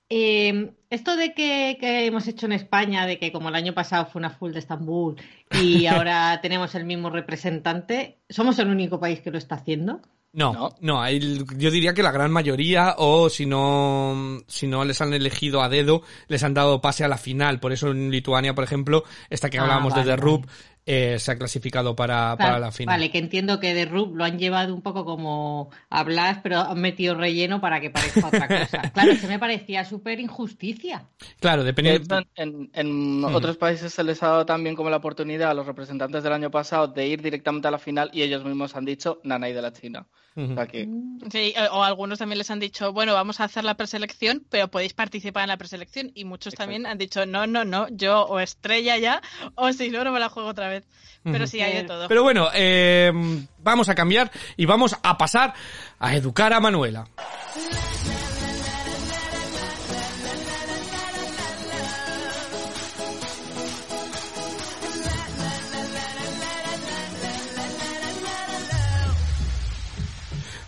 [0.08, 4.06] Eh, esto de que, que hemos hecho en España, de que como el año pasado
[4.06, 5.16] fue una full de Estambul
[5.60, 10.00] y ahora tenemos el mismo representante, ¿somos el único país que lo está haciendo?
[10.32, 15.00] No, no, hay- yo diría que la gran mayoría, o si no, si no les
[15.00, 17.58] han elegido a dedo, les han dado pase a la final.
[17.58, 20.46] Por eso en Lituania, por ejemplo, esta que Ah, hablábamos vale, de The Rub,
[20.86, 22.94] eh, se ha clasificado para, para la final.
[22.94, 26.60] Vale, que entiendo que de RUB lo han llevado un poco como a Blas, pero
[26.60, 28.90] han metido relleno para que parezca otra cosa.
[28.92, 31.10] Claro, que me parecía súper injusticia.
[31.40, 31.94] Claro, De depende.
[31.96, 33.36] hecho, en, en Ujú.
[33.36, 36.50] otros países se les ha dado también como la oportunidad a los representantes del año
[36.50, 39.72] pasado de ir directamente a la final y ellos mismos han dicho Nanay de la
[39.72, 40.08] China.
[40.50, 40.94] O sea que
[41.30, 44.68] Sí, o, o algunos también les han dicho, bueno, vamos a hacer la preselección, pero
[44.70, 46.10] podéis participar en la preselección.
[46.14, 49.22] Y muchos también han dicho, no, no, no, yo o estrella ya,
[49.54, 50.75] o si no, no me la juego otra vez.
[51.22, 52.06] Pero sí, hay de todo.
[52.08, 53.10] Pero bueno, eh,
[53.58, 55.54] vamos a cambiar y vamos a pasar
[55.98, 57.06] a educar a Manuela.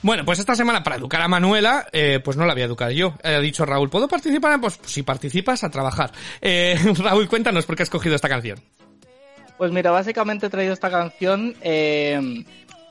[0.09, 2.91] Bueno, pues esta semana para educar a Manuela, eh, pues no la voy a educar
[2.93, 3.15] yo.
[3.23, 4.61] Eh, Ha dicho Raúl, ¿puedo participar?
[4.61, 6.13] Pues si participas, a trabajar.
[6.41, 8.59] Eh, Raúl, cuéntanos por qué has escogido esta canción.
[9.59, 12.45] Pues mira, básicamente he traído esta canción eh,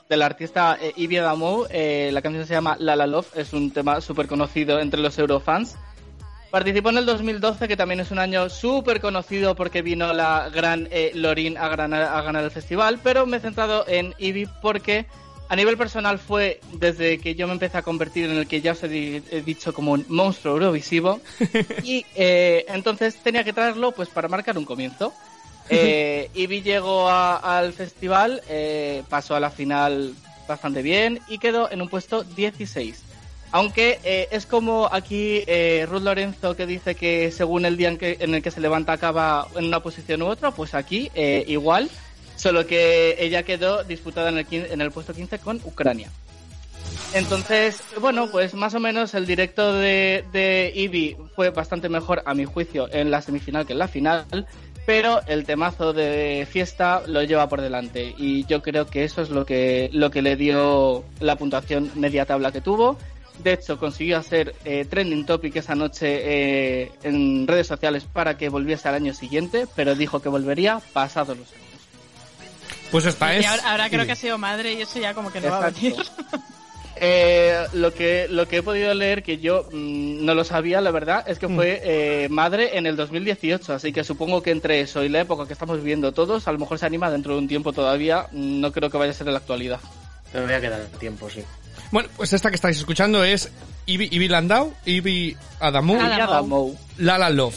[0.08, 1.64] del artista eh, Ivy Adamo.
[1.70, 5.18] Eh, la canción se llama La La Love, es un tema súper conocido entre los
[5.18, 5.76] eurofans.
[6.50, 10.88] Participó en el 2012, que también es un año súper conocido porque vino la gran
[10.90, 15.06] eh, Lorin a ganar, a ganar el festival, pero me he centrado en Ivy porque
[15.50, 18.72] a nivel personal fue desde que yo me empecé a convertir en el que ya
[18.72, 21.20] os he, di- he dicho como un monstruo eurovisivo
[21.82, 25.14] y eh, entonces tenía que traerlo pues para marcar un comienzo.
[25.70, 30.14] Eh, Ivy llegó a- al festival, eh, pasó a la final
[30.46, 33.02] bastante bien y quedó en un puesto 16.
[33.50, 37.96] Aunque eh, es como aquí eh, Ruth Lorenzo que dice que según el día en,
[37.98, 41.44] que, en el que se levanta acaba en una posición u otra, pues aquí eh,
[41.48, 41.90] igual.
[42.36, 46.08] Solo que ella quedó disputada en el, quin- en el puesto 15 con Ucrania.
[47.14, 52.34] Entonces, bueno, pues más o menos el directo de, de Ivy fue bastante mejor, a
[52.34, 54.26] mi juicio, en la semifinal que en la final,
[54.88, 58.14] pero el temazo de fiesta lo lleva por delante.
[58.16, 62.24] Y yo creo que eso es lo que, lo que le dio la puntuación media
[62.24, 62.96] tabla que tuvo.
[63.44, 68.48] De hecho, consiguió hacer eh, trending topic esa noche eh, en redes sociales para que
[68.48, 71.82] volviese al año siguiente, pero dijo que volvería pasados los años.
[72.90, 73.46] Pues esta Y es.
[73.46, 75.70] ahora, ahora creo que ha sido madre y eso ya como que no va a
[75.70, 75.96] venir.
[77.00, 80.90] Eh, lo que lo que he podido leer que yo mm, no lo sabía la
[80.90, 85.04] verdad es que fue eh, madre en el 2018 así que supongo que entre eso
[85.04, 87.48] y la época que estamos viviendo todos a lo mejor se anima dentro de un
[87.48, 89.80] tiempo todavía mm, no creo que vaya a ser en la actualidad
[90.32, 91.42] Todavía queda tiempo, sí.
[91.90, 93.50] Bueno, pues esta que estáis escuchando es
[93.86, 96.22] Ivy, Ivy Landau, Ivy Adamou, Adamou.
[96.22, 96.78] Adamou.
[96.98, 97.56] Lala Love.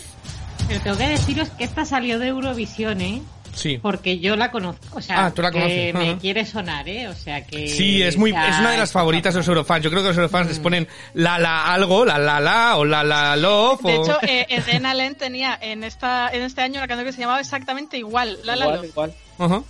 [0.68, 3.22] Pero tengo que deciros que esta salió de Eurovisión, ¿eh?
[3.54, 3.78] Sí.
[3.82, 4.82] Porque yo la conozco.
[4.94, 7.08] O sea, Ah, tú la que me quiere sonar, ¿eh?
[7.08, 7.68] O sea que.
[7.68, 9.84] Sí, es muy, es una de las favoritas de los Eurofans.
[9.84, 13.04] Yo creo que los Eurofans les ponen la la algo, la la la o la
[13.04, 13.82] la love.
[13.82, 17.14] De o- hecho, eh, Edena Len tenía en esta en este año una canción que
[17.14, 18.90] se llamaba exactamente igual, La La igual, Love.
[18.90, 19.64] igual.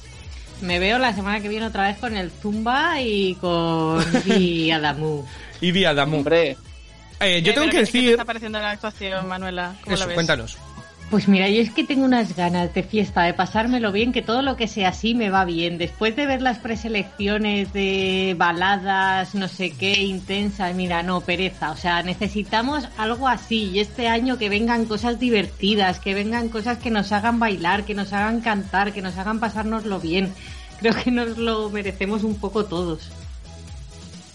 [0.62, 5.24] Me veo la semana que viene otra vez con el Zumba y con y Adamu.
[5.60, 6.20] Ivy Adamou.
[6.20, 6.56] hombre
[7.20, 8.10] Eh, yo Eh, tengo que ¿qué- ¿Qué te decir...
[8.12, 9.74] está pareciendo la actuación, Manuela?
[9.84, 10.14] ¿Cómo Eso, la ves?
[10.16, 10.58] cuéntanos.
[11.12, 14.42] Pues mira, yo es que tengo unas ganas de fiesta, de pasármelo bien, que todo
[14.42, 15.78] lo que sea así me va bien.
[15.78, 21.72] Después de ver las preselecciones de baladas, no sé qué, intensas, mira, no, pereza.
[21.72, 23.72] O sea, necesitamos algo así.
[23.74, 27.94] Y este año que vengan cosas divertidas, que vengan cosas que nos hagan bailar, que
[27.94, 30.32] nos hagan cantar, que nos hagan pasárnoslo bien.
[30.80, 33.12] Creo que nos lo merecemos un poco todos.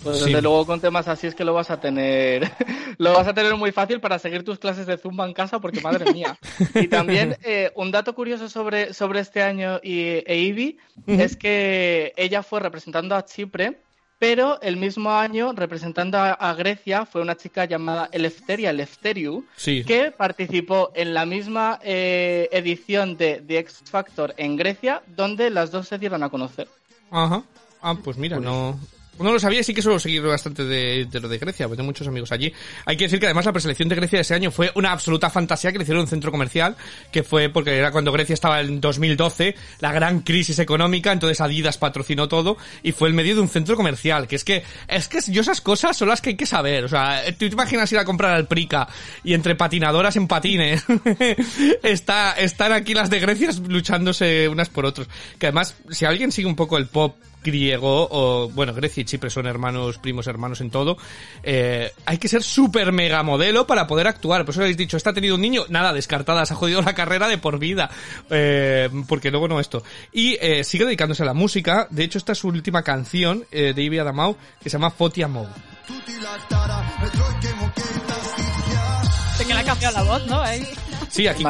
[0.06, 0.24] Pues Sí.
[0.26, 2.50] desde luego con temas así es que lo vas a tener
[2.98, 5.80] lo vas a tener muy fácil para seguir tus clases de zumba en casa porque
[5.80, 6.38] madre mía
[6.74, 12.42] y también eh, un dato curioso sobre sobre este año y e es que ella
[12.42, 13.78] fue representando a Chipre
[14.18, 19.84] pero el mismo año representando a, a Grecia fue una chica llamada Eleftheria Eleftheriou Sí.
[19.84, 25.70] que participó en la misma eh, edición de The X Factor en Grecia donde las
[25.70, 26.68] dos se dieron a conocer
[27.10, 27.42] Ajá.
[27.82, 28.80] Ah, pues mira, no...
[29.18, 31.86] No lo sabía sí que suelo seguir bastante de, de lo de Grecia, porque tengo
[31.86, 32.52] muchos amigos allí.
[32.84, 35.30] Hay que decir que además la preselección de Grecia de ese año fue una absoluta
[35.30, 36.76] fantasía que hicieron un centro comercial,
[37.10, 41.78] que fue porque era cuando Grecia estaba en 2012, la gran crisis económica, entonces Adidas
[41.78, 45.20] patrocinó todo y fue el medio de un centro comercial, que es que, es que
[45.28, 47.98] yo esas cosas son las que hay que saber, o sea, ¿tú te imaginas ir
[47.98, 48.88] a comprar al Prica
[49.24, 50.84] y entre patinadoras en patines
[51.82, 55.08] está, están aquí las de Grecia luchándose unas por otros?
[55.38, 59.30] Que además, si alguien sigue un poco el pop griego o bueno Grecia y Chipre
[59.30, 60.98] son hermanos primos hermanos en todo
[61.42, 64.44] eh, hay que ser súper mega modelo para poder actuar.
[64.44, 66.94] Por eso habéis dicho esta ha tenido un niño nada descartada se ha jodido la
[66.94, 67.88] carrera de por vida
[68.30, 69.82] eh, porque luego no esto.
[70.12, 71.86] Y eh, sigue dedicándose a la música.
[71.90, 75.28] De hecho esta es su última canción eh, de Ivy Adamau que se llama Fotia
[75.28, 75.46] Mou
[79.38, 80.40] De que le ha cambiado la voz, ¿no?
[80.40, 80.66] Ahí.
[81.16, 81.44] Sí, aquí,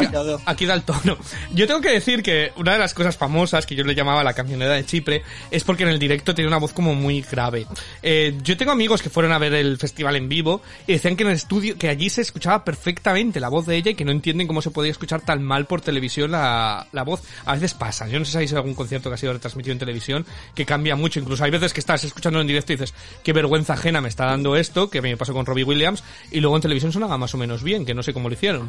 [0.66, 1.16] da el tono.
[1.52, 4.32] Yo tengo que decir que una de las cosas famosas que yo le llamaba la
[4.32, 7.66] camionera de Chipre es porque en el directo tiene una voz como muy grave.
[8.02, 11.24] Eh, yo tengo amigos que fueron a ver el festival en vivo y decían que
[11.24, 14.12] en el estudio, que allí se escuchaba perfectamente la voz de ella y que no
[14.12, 17.22] entienden cómo se podía escuchar tan mal por televisión la, la voz.
[17.44, 18.06] A veces pasa.
[18.06, 20.94] Yo no sé si a algún concierto que ha sido retransmitido en televisión que cambia
[20.94, 21.18] mucho.
[21.18, 24.26] Incluso hay veces que estás escuchando en directo y dices, qué vergüenza ajena me está
[24.26, 27.38] dando esto, que me pasó con Robbie Williams, y luego en televisión sonaba más o
[27.38, 28.68] menos bien, que no sé cómo lo hicieron,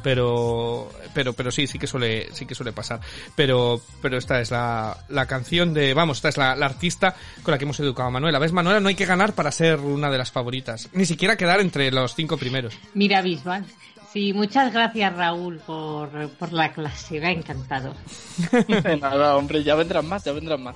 [1.13, 3.00] pero, pero, pero sí, sí que suele, sí que suele pasar.
[3.36, 7.52] Pero, pero esta es la, la canción de, vamos, esta es la, la artista con
[7.52, 8.39] la que hemos educado a Manuela.
[8.39, 8.80] ¿Ves, Manuela?
[8.80, 10.89] No hay que ganar para ser una de las favoritas.
[10.93, 12.78] Ni siquiera quedar entre los cinco primeros.
[12.93, 13.65] Mira, Bisbal.
[14.12, 17.93] Sí, muchas gracias Raúl por, por la clase, me ha encantado.
[18.67, 20.76] De nada, hombre, ya vendrán más, ya vendrán más.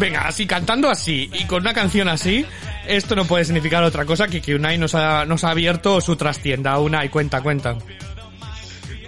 [0.00, 2.46] Venga, así, cantando así y con una canción así,
[2.88, 6.16] esto no puede significar otra cosa que que Unai nos ha, nos ha abierto su
[6.16, 6.78] trastienda.
[6.78, 7.76] Unai, cuenta, cuenta.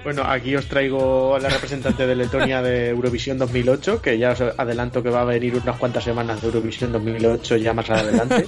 [0.04, 4.42] Bueno, aquí os traigo a la representante de Letonia de Eurovisión 2008, que ya os
[4.42, 8.44] adelanto que va a venir unas cuantas semanas de Eurovisión 2008 ya más adelante.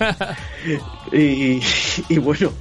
[1.12, 1.62] y,
[2.10, 2.52] y bueno,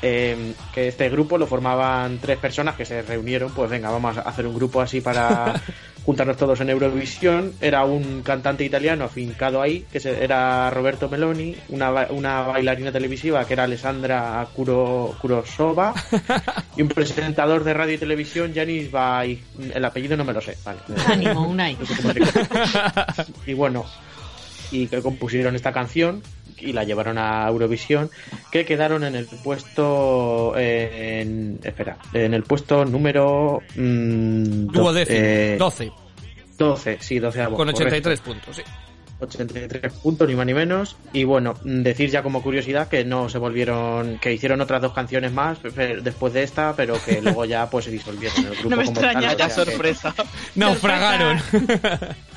[0.00, 4.20] eh, que este grupo lo formaban tres personas que se reunieron, pues venga, vamos a
[4.20, 5.60] hacer un grupo así para
[6.04, 7.52] juntarnos todos en Eurovisión.
[7.60, 13.54] Era un cantante italiano afincado ahí, que era Roberto Meloni, una, una bailarina televisiva que
[13.54, 15.94] era Alessandra Kuro, Kurosova
[16.76, 19.42] y un presentador de radio y televisión, Janis Bay.
[19.74, 20.80] El apellido no me lo sé, vale.
[21.06, 21.76] Ánimo, Unai.
[23.46, 23.84] Y bueno,
[24.74, 26.22] y que compusieron esta canción
[26.58, 28.10] y la llevaron a Eurovisión,
[28.50, 35.56] que quedaron en el puesto eh, en espera, en el puesto número mm, do- eh,
[35.58, 35.92] 12,
[36.58, 38.62] 12, sí, 12 con 83 puntos, sí.
[39.20, 40.96] 83 puntos, ni más ni menos.
[41.12, 44.92] Y bueno, mm, decir ya como curiosidad que no se volvieron, que hicieron otras dos
[44.92, 48.70] canciones más eh, después de esta, pero que luego ya pues se disolvieron el grupo
[48.70, 49.20] No me como extraña.
[49.20, 50.14] tal, o Vaya sea que- sorpresa.
[50.56, 51.38] Naufragaron.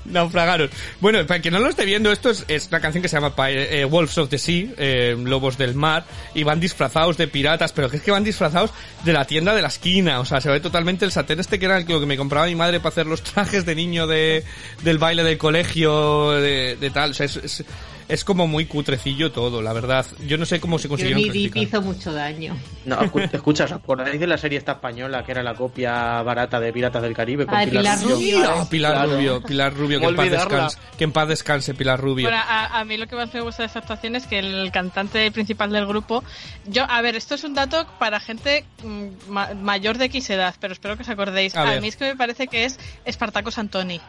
[0.06, 0.70] Naufragaron.
[1.00, 3.34] Bueno, para quien no lo esté viendo, esto es, es una canción que se llama
[3.36, 7.72] Pi- eh, Wolves of the Sea, eh, Lobos del Mar, y van disfrazados de piratas,
[7.72, 8.70] pero es que van disfrazados
[9.04, 11.66] de la tienda de la esquina, o sea, se ve totalmente el satén este que
[11.66, 14.44] era el que me compraba mi madre para hacer los trajes de niño de,
[14.82, 17.64] del baile del colegio, de, de tal, o sea, es, es,
[18.10, 20.04] es como muy cutrecillo todo, la verdad.
[20.26, 22.56] Yo no sé cómo se consiguieron Johnny Depp hizo mucho daño.
[22.84, 26.58] No, escu- escucha, ¿os acordáis de la serie esta española que era la copia barata
[26.60, 28.14] de Piratas del Caribe con Ah, Pilar Pilar Rubio?
[28.38, 28.50] Rubio.
[28.50, 29.12] Ah, Pilar Claro.
[29.14, 32.26] Rubio, Pilar Rubio, que en, ¿Cómo paz descanse, que en paz descanse Pilar Rubio.
[32.28, 34.70] Bueno, a, a mí lo que más me gusta de esta actuación es que el
[34.72, 36.24] cantante principal del grupo,
[36.66, 40.54] yo, a ver, esto es un dato para gente mm, ma- mayor de X edad,
[40.60, 41.54] pero espero que os acordéis.
[41.56, 44.00] A A, mí es que me parece que es Espartacos Antoni.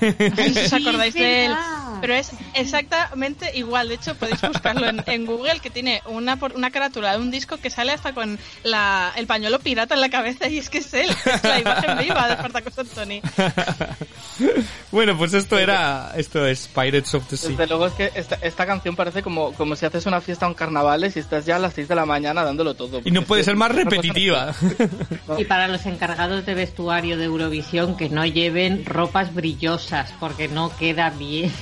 [0.00, 1.52] No sé si os acordáis de él,
[2.00, 3.88] pero es exactamente igual.
[3.88, 7.30] De hecho, podéis buscarlo en, en Google, que tiene una, por- una carátula de un
[7.30, 10.78] disco que sale hasta con la, el pañuelo pirata en la cabeza y es que
[10.78, 13.20] es él, es la imagen viva de Espartacos Antoni.
[14.92, 17.50] bueno, pues esto era, esto es Pirates of the Sea.
[17.50, 20.48] Desde luego es que esta, esta canción parece como, como si haces una fiesta o
[20.50, 23.00] un carnavales y estás ya a las 6 de la mañana dándolo todo.
[23.04, 24.54] Y no puede ser más repetitiva.
[25.38, 30.74] Y para los encargados de vestuario de Eurovisión, que no lleven ropas brillosas, porque no
[30.76, 31.52] queda bien.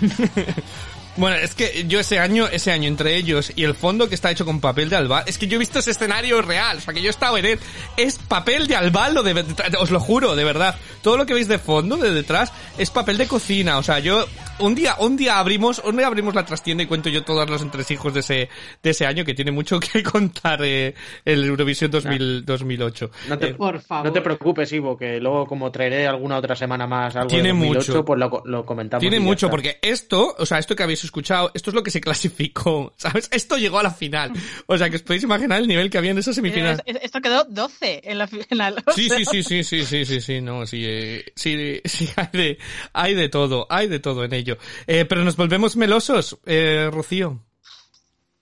[1.19, 4.31] Bueno, es que yo ese año, ese año entre ellos y el fondo que está
[4.31, 6.95] hecho con papel de albal, es que yo he visto ese escenario real, o sea
[6.95, 7.59] que yo he estado en él,
[7.97, 9.45] es papel de albal, lo de,
[9.81, 10.77] os lo juro, de verdad.
[11.03, 14.29] Todo lo que veis de fondo, de detrás, es papel de cocina, o sea, yo
[14.61, 17.63] un día, un día abrimos, un día abrimos la trastienda y cuento yo todos los
[17.63, 18.49] entresijos de ese,
[18.83, 20.95] de ese año que tiene mucho que contar eh,
[21.25, 23.11] el Eurovisión 2000, 2008.
[23.29, 24.07] No te, Eh, Por favor.
[24.07, 27.55] no te preocupes, Ivo, que luego como traeré alguna otra semana más algo Tiene de
[27.55, 28.05] 2008, mucho.
[28.05, 29.01] pues lo, lo comentamos.
[29.01, 29.51] Tiene mucho, está.
[29.51, 33.29] porque esto, o sea, esto que habéis escuchado, esto es lo que se clasificó, ¿sabes?
[33.33, 34.33] Esto llegó a la final.
[34.67, 36.83] O sea, que os podéis imaginar el nivel que había en esa semifinal.
[36.85, 38.77] Es- Esto quedó 12 en la final.
[38.87, 42.29] o Sí, sí, sí, sí, sí, sí, sí, sí, no, sí, eh, sí, sí, hay
[42.33, 42.59] de,
[42.93, 44.48] hay de todo, hay de todo en ello.
[44.87, 47.45] Eh, pero nos volvemos melosos, eh, Rocío.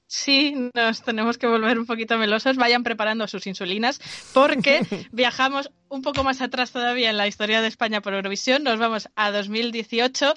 [0.09, 2.57] Sí, nos tenemos que volver un poquito melosos.
[2.57, 4.01] Vayan preparando sus insulinas
[4.33, 4.81] porque
[5.13, 8.63] viajamos un poco más atrás todavía en la historia de España por Eurovisión.
[8.63, 10.35] Nos vamos a 2018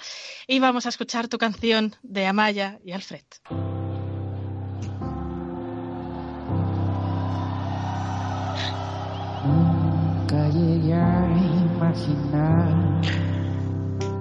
[0.48, 3.24] y vamos a escuchar tu canción de Amaya y Alfred.
[9.44, 11.28] Nunca llegué a
[11.76, 13.29] imaginar.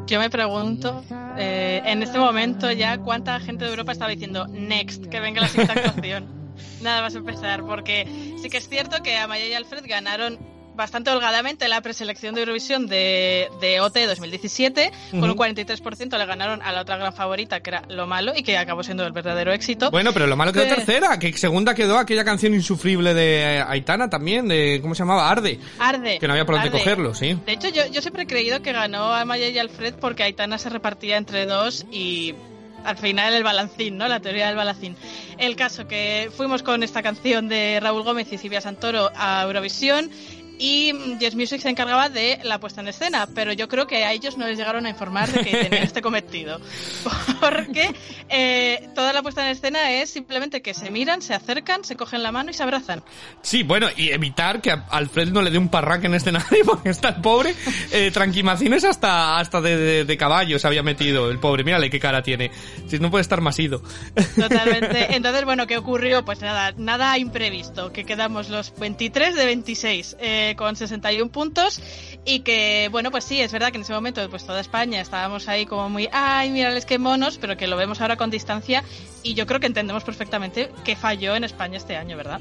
[0.10, 1.04] Yo me pregunto,
[1.38, 5.48] eh, en este momento ya, ¿cuánta gente de Europa estaba diciendo next, que venga la
[5.48, 6.26] siguiente actuación?
[6.82, 8.08] Nada más empezar, porque
[8.42, 10.40] sí que es cierto que Amaya y Alfred ganaron
[10.80, 15.44] bastante holgadamente la preselección de Eurovisión de, de OT 2017, con un Ujú.
[15.44, 18.82] 43% le ganaron a la otra gran favorita, que era Lo Malo, y que acabó
[18.82, 19.92] siendo el verdadero éxito.
[19.92, 24.10] Bueno, pero lo malo quedó Que- tercera, que segunda quedó aquella canción insufrible de Aitana
[24.10, 25.30] también, de, ¿cómo se llamaba?
[25.30, 25.60] Arde.
[25.78, 26.18] Arde.
[26.18, 27.38] Que no había por dónde cogerlo, sí.
[27.46, 30.70] De hecho, yo, yo siempre he creído que ganó Amaya y Alfred porque Aitana se
[30.70, 32.36] repartía entre dos y
[32.86, 34.08] al final el balancín, ¿no?
[34.08, 34.96] La teoría del balancín.
[35.38, 40.10] El caso que fuimos con esta canción de Raúl Gómez y Silvia Santoro a Eurovisión
[40.60, 44.12] y Yes Music se encargaba de la puesta en escena, pero yo creo que a
[44.12, 46.60] ellos no les llegaron a informar de que tenían este cometido.
[47.40, 47.96] Porque
[48.28, 52.22] eh, toda la puesta en escena es simplemente que se miran, se acercan, se cogen
[52.22, 53.02] la mano y se abrazan.
[53.42, 56.90] Sí, bueno, y evitar que a Alfred no le dé un parraque en escenario, porque
[56.90, 57.56] está el pobre,
[57.92, 62.00] eh, tranquimacines hasta, hasta de, de, de caballo se había metido, el pobre, mírale qué
[62.00, 62.52] cara tiene.
[62.88, 63.82] Si no puede estar más ido.
[64.36, 65.08] Totalmente.
[65.16, 66.26] Entonces, bueno, ¿qué ocurrió?
[66.26, 71.82] Pues nada, nada imprevisto, que quedamos los 23 de 26 eh, con 61 puntos
[72.26, 75.48] y que, bueno, pues sí, es verdad que en ese momento, pues toda España estábamos
[75.48, 78.84] ahí como muy, ay, mírales qué monos, pero que lo vemos ahora con distancia
[79.24, 82.40] y yo creo que entendemos perfectamente qué falló en España este año, ¿verdad?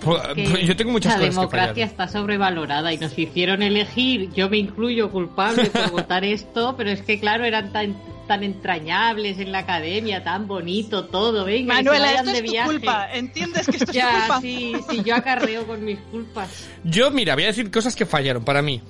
[0.00, 1.88] Pues, Que yo tengo muchas la cosas que democracia fallar.
[1.88, 7.02] está sobrevalorada y nos hicieron elegir, yo me incluyo culpable por votar esto, pero es
[7.02, 7.96] que claro, eran tan,
[8.32, 12.70] tan entrañables en la academia, tan bonito todo, venga, Manuela, esto de es tu viaje.
[12.70, 14.40] culpa, ¿entiendes que esto es tu Ya, culpa?
[14.40, 16.66] sí, sí, yo acarreo con mis culpas.
[16.82, 18.80] Yo, mira, voy a decir cosas que fallaron para mí.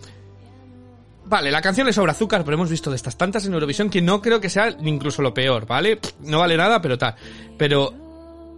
[1.24, 4.00] Vale, la canción le sobra azúcar, pero hemos visto de estas tantas en Eurovisión que
[4.00, 5.98] no creo que sea incluso lo peor, ¿vale?
[6.20, 7.16] No vale nada, pero tal.
[7.58, 7.92] Pero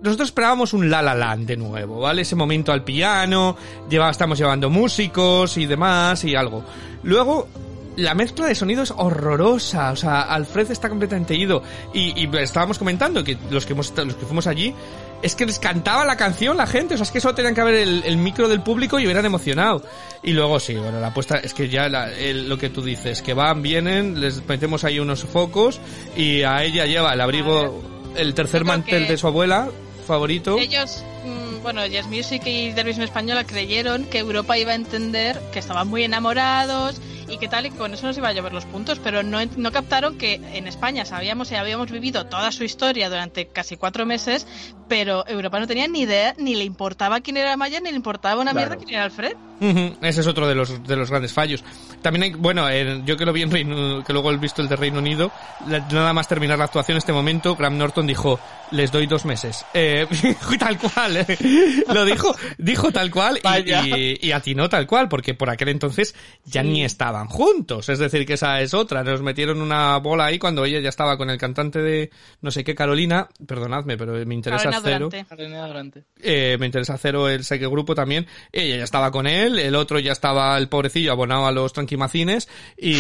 [0.02, 2.20] nosotros esperábamos un La La Land de nuevo, ¿vale?
[2.22, 3.56] Ese momento al piano,
[3.88, 6.62] lleva, estamos llevando músicos y demás y algo.
[7.04, 7.48] Luego,
[7.96, 11.62] la mezcla de sonido es horrorosa, o sea, Alfred está completamente ido.
[11.92, 14.74] Y, y estábamos comentando que los que, hemos, los que fuimos allí,
[15.22, 17.60] es que les cantaba la canción la gente, o sea, es que solo tenían que
[17.62, 19.82] haber el, el micro del público y hubieran emocionado.
[20.22, 23.22] Y luego sí, bueno, la apuesta es que ya la- el- lo que tú dices,
[23.22, 25.80] que van, vienen, les metemos ahí unos focos
[26.16, 27.82] y a ella lleva el abrigo,
[28.16, 29.68] el tercer mantel que- de su abuela
[30.06, 30.58] favorito.
[30.58, 35.58] Ellos, mm, bueno, Jazz Music y Televisión Española creyeron que Europa iba a entender que
[35.60, 36.96] estaban muy enamorados
[37.28, 39.72] y que tal, y con eso nos iba a llevar los puntos, pero no, no
[39.72, 44.46] captaron que en España sabíamos y habíamos vivido toda su historia durante casi cuatro meses,
[44.88, 48.40] pero Europa no tenía ni idea, ni le importaba quién era Maya, ni le importaba
[48.40, 48.68] una Claro.
[48.70, 49.32] mierda quién era Alfred.
[49.60, 51.62] Ujú, Ese es otro de los, de los grandes fallos.
[52.02, 54.68] También hay, bueno, eh, yo que lo vi en Reino, que luego he visto el
[54.68, 55.30] de Reino Unido,
[55.68, 58.38] la- nada más terminar la actuación en este momento, Graham Norton dijo,
[58.72, 59.64] les doy dos meses.
[59.72, 60.06] Eh,
[60.58, 61.84] tal cual, eh.
[61.92, 66.14] lo dijo, dijo tal cual y, y, y atinó tal cual, porque por aquel entonces
[66.44, 66.82] ya ni
[67.14, 67.88] estaban juntos.
[67.88, 69.04] Es decir, que esa es otra.
[69.04, 72.10] Nos metieron una bola ahí cuando ella ya estaba con el cantante de
[72.40, 75.66] no sé qué Carolina, perdonadme, pero me interesa Carolina cero.
[75.68, 76.04] Durante.
[76.20, 78.26] Eh, me interesa cero el sé qué grupo también.
[78.50, 82.48] Ella ya estaba con él, el otro ya estaba el pobrecillo abonado a los tranquimacines
[82.76, 82.96] y,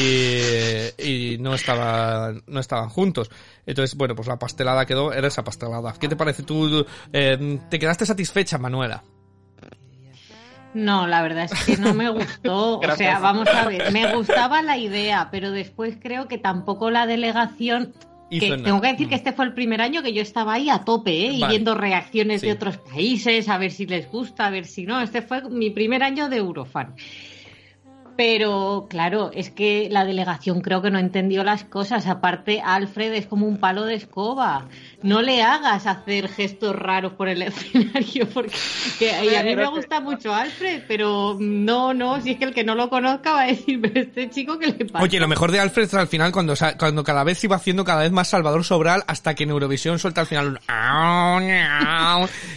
[0.98, 3.30] y no estaba, no estaban juntos.
[3.66, 5.94] Entonces, bueno, pues la pastelada quedó, era esa pastelada.
[5.98, 6.86] ¿Qué te parece tú?
[7.12, 9.02] eh, ¿Te quedaste satisfecha, Manuela?
[10.74, 12.78] No, la verdad es que no me gustó.
[12.80, 17.06] o sea, vamos a ver, me gustaba la idea, pero después creo que tampoco la
[17.06, 17.92] delegación.
[18.30, 20.80] Que tengo que decir que este fue el primer año que yo estaba ahí a
[20.84, 21.32] tope, ¿eh?
[21.34, 22.48] Y viendo reacciones Sí.
[22.48, 25.00] de otros países, a ver si les gusta, a ver si no.
[25.00, 26.96] Este fue mi primer año de Eurofan.
[28.16, 32.06] Pero claro, es que la delegación creo que no entendió las cosas.
[32.06, 34.68] Aparte, Alfred es como un palo de escoba.
[35.04, 38.52] No le hagas hacer gestos raros por el escenario, porque
[38.98, 42.54] que- y a mí me gusta mucho Alfred, pero no, no, si es que el
[42.54, 45.04] que no lo conozca va a decir, pero este chico que le pasa.
[45.04, 47.84] Oye, lo mejor de Alfred es al final cuando, cuando cada vez se iba haciendo
[47.84, 50.58] cada vez más Salvador Sobral hasta que en Eurovisión suelta al final un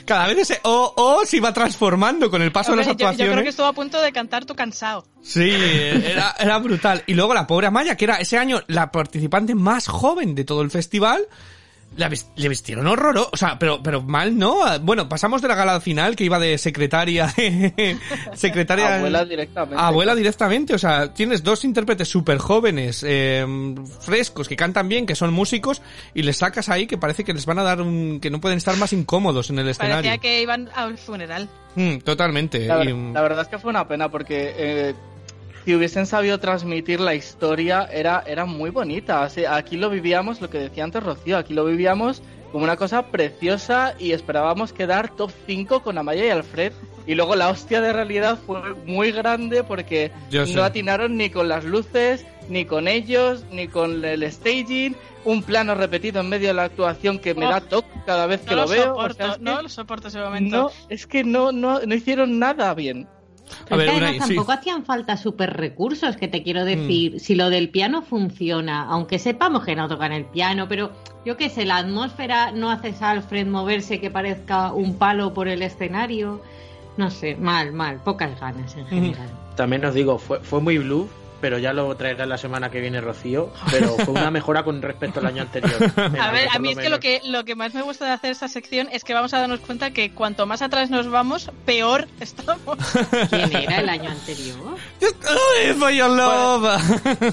[0.05, 2.99] cada vez ese o o se iba transformando con el paso de Hombre, las yo,
[2.99, 3.33] yo actuaciones.
[3.33, 5.05] creo que estuvo a punto de cantar Tu cansado.
[5.21, 7.03] Sí, era, era brutal.
[7.07, 10.61] Y luego la pobre Amaya, que era ese año la participante más joven de todo
[10.61, 11.23] el festival,
[11.97, 13.29] la le vistieron horroroso.
[13.33, 14.57] O sea, pero, pero mal no.
[14.81, 17.27] Bueno, pasamos de la gala final que iba de secretaria.
[18.33, 18.97] secretaria.
[18.97, 19.75] Abuela directamente.
[19.83, 23.45] Abuela directamente, o sea, tienes dos intérpretes súper jóvenes, eh,
[24.01, 25.81] frescos, que cantan bien, que son músicos,
[26.13, 28.19] y les sacas ahí que parece que les van a dar un...
[28.21, 29.95] que no pueden estar más incómodos en el escenario.
[29.95, 31.49] Parecía que iban al funeral.
[31.75, 32.65] Mm, totalmente.
[32.67, 34.95] La, ver- y- la verdad es que fue una pena porque eh,
[35.67, 39.27] si hubiesen sabido transmitir la historia era, era muy bonita.
[39.49, 43.93] Aquí lo vivíamos, lo que decía antes Rocío, aquí lo vivíamos como una cosa preciosa
[43.99, 46.71] y esperábamos quedar top 5 con Amaya y Alfred.
[47.05, 50.53] Y luego la hostia de realidad fue muy grande porque Yo sé.
[50.53, 54.95] no atinaron ni con las luces, ni con ellos, ni con el staging.
[55.25, 58.39] Un plano repetido en medio de la actuación que me Oh, da toque cada vez
[58.39, 58.95] que lo, lo, veo.
[58.95, 60.55] o sea, es que no lo soporto ese momento.
[60.55, 63.09] no, es que no, no, no hicieron nada bien.
[63.69, 64.35] A ver, además sí.
[64.35, 66.65] tampoco hacían falta super recursos, que te quiero Mm.
[66.65, 67.19] decir.
[67.19, 70.91] Si lo del piano funciona, aunque sepamos que no tocan el piano, pero
[71.25, 75.47] yo qué sé, la atmósfera no haces a Alfred moverse que parezca un palo por
[75.47, 76.41] el escenario.
[76.97, 79.29] No sé, mal, mal, pocas ganas en general.
[79.55, 81.07] También os digo, fue, fue muy blue,
[81.41, 85.19] pero ya lo traerá la semana que viene Rocío, pero fue una mejora con respecto
[85.19, 85.75] al año anterior.
[86.19, 88.31] A ver, a mí es que lo que lo que más me gusta de hacer
[88.31, 92.07] esta sección es que vamos a darnos cuenta que cuanto más atrás nos vamos, peor
[92.19, 92.77] estamos.
[93.29, 94.77] ¿Quién era el año anterior?
[95.01, 96.79] ¡Ay, soy a loba!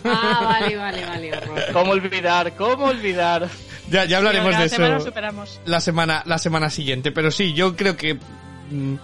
[0.04, 1.36] Ah, vale, vale, vale.
[1.36, 1.62] horror.
[1.72, 2.54] ¿Cómo olvidar?
[2.56, 3.48] ¿Cómo olvidar?
[3.90, 5.06] ya, ya hablaremos Cada de semana eso.
[5.06, 5.60] superamos.
[5.66, 8.94] la semana la semana siguiente pero sí yo creo que mm,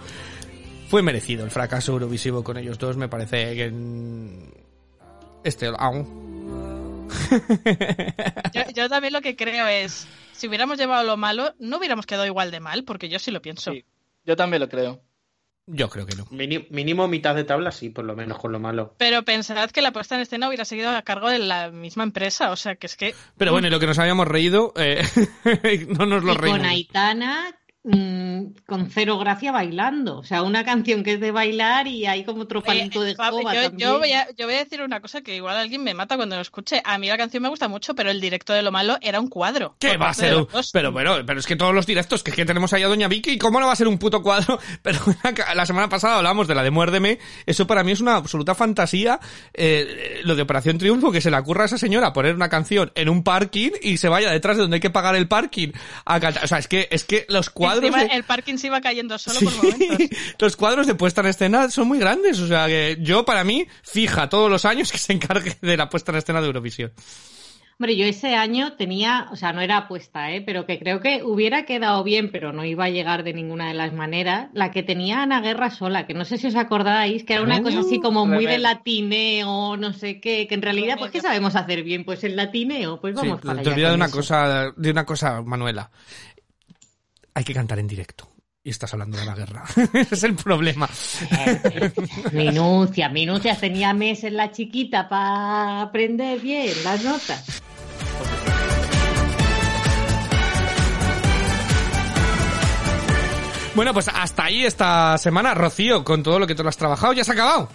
[0.89, 3.71] fue merecido el fracaso eurovisivo con ellos dos me parece que
[5.43, 6.21] este aún
[8.53, 12.25] Yo, yo también lo que creo es, si hubiéramos llevado lo malo, no hubiéramos quedado
[12.25, 13.71] igual de mal, porque yo sí lo pienso.
[13.71, 13.85] Sí,
[14.25, 15.01] yo también lo creo.
[15.67, 18.59] yo creo que no Mini- mínimo mitad de tabla, sí, por lo menos con lo
[18.59, 18.95] malo.
[18.97, 22.51] Pero pensad que la puesta en escena hubiera seguido a cargo de la misma empresa,
[22.51, 25.03] o sea que es que pero bueno y lo que nos habíamos reído eh,
[25.89, 30.19] no nos lo Y con reímos Aitana mm, con cero gracia bailando.
[30.19, 33.53] O sea, una canción que es de bailar y hay como otro palito de escoba
[33.53, 33.89] yo, también.
[33.89, 36.35] yo voy a, yo voy a decir una cosa que igual alguien me mata cuando
[36.35, 36.81] lo escuche.
[36.83, 39.27] A mí la canción me gusta mucho, pero el directo de lo malo era un
[39.27, 39.75] cuadro.
[39.79, 40.47] ¿Qué va a ser un...
[40.73, 43.07] Pero bueno, pero es que todos los directos, que es que tenemos ahí a Doña
[43.07, 44.59] Vicky, ¿cómo no va a ser un puto cuadro?
[44.81, 44.99] Pero
[45.53, 49.19] la semana pasada hablábamos de la de Muérdeme, eso para mí es una absoluta fantasía,
[49.53, 52.91] eh, lo de Operación Triunfo, que se le ocurra a esa señora poner una canción
[52.95, 55.69] en un parking y se vaya detrás de donde hay que pagar el parking
[56.05, 56.43] a cantar.
[56.43, 58.81] O sea, es que, es que los Que cuadros Encima, de- el parking se iba
[58.81, 59.45] cayendo solo Sí.
[59.45, 59.97] por momentos.
[60.39, 63.67] Los cuadros de puesta en escena son muy grandes, o sea que yo para mí
[63.83, 66.91] fija todos los años que se encargue de la puesta en escena de Eurovisión.
[67.79, 70.43] Hombre, yo ese año tenía, o sea, no era apuesta, ¿eh?
[70.45, 73.73] pero que creo que hubiera quedado bien, pero no iba a llegar de ninguna de
[73.73, 77.33] las maneras, la que tenía Ana Guerra sola, que no sé si os acordáis, que
[77.33, 81.09] era una cosa así como muy de latineo, no sé qué, que en realidad, pues,
[81.09, 82.05] ¿qué sabemos hacer bien?
[82.05, 84.15] Pues el latineo, pues Sí, vamos para te allá olvidas de una eso.
[84.17, 85.89] cosa, de una cosa, Manuela.
[87.33, 88.27] Hay que cantar en directo.
[88.63, 89.63] Y estás hablando de la guerra.
[89.93, 90.87] Ese es el problema.
[92.31, 97.61] Minucia, minucias, tenía meses la chiquita para aprender bien las notas.
[103.73, 107.13] Bueno, pues hasta ahí esta semana, Rocío, con todo lo que tú lo has trabajado.
[107.13, 107.69] ¿Ya se ha acabado?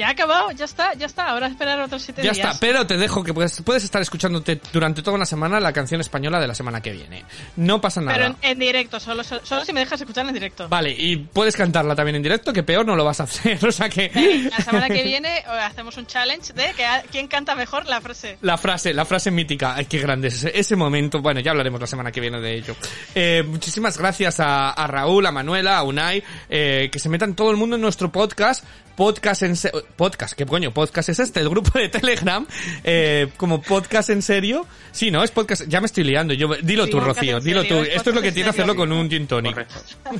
[0.00, 1.28] Ya ha acabado, ya está, ya está.
[1.28, 2.46] Ahora esperar otros siete Ya días.
[2.46, 6.00] está, pero te dejo que puedes, puedes estar escuchándote durante toda una semana la canción
[6.00, 7.22] española de la semana que viene.
[7.56, 8.14] No pasa nada.
[8.16, 10.68] Pero en, en directo, solo, solo si me dejas escuchar en directo.
[10.70, 13.58] Vale, y puedes cantarla también en directo, que peor no lo vas a hacer.
[13.68, 14.10] O sea que
[14.50, 18.00] La semana que viene eh, hacemos un challenge de que a- quién canta mejor la
[18.00, 18.38] frase.
[18.40, 21.20] la frase, la frase mítica, ay, qué grande es ese, ese momento.
[21.20, 22.74] Bueno, ya hablaremos la semana que viene de ello.
[23.14, 27.50] Eh, muchísimas gracias a, a Raúl, a Manuela, a Unai, eh, que se metan todo
[27.50, 28.64] el mundo en nuestro podcast.
[28.96, 29.54] Podcast en
[29.90, 30.72] podcast, ¿qué coño?
[30.72, 32.46] Podcast es este, el grupo de Telegram,
[32.84, 34.66] eh, como podcast en serio.
[34.92, 36.34] Sí, no, es podcast, ya me estoy liando.
[36.34, 37.82] Yo, dilo Sí, tú, Rocío, dilo serio, tú.
[37.88, 38.64] es Esto es lo que en tiene serio.
[38.64, 39.66] hacerlo con un gin tonic.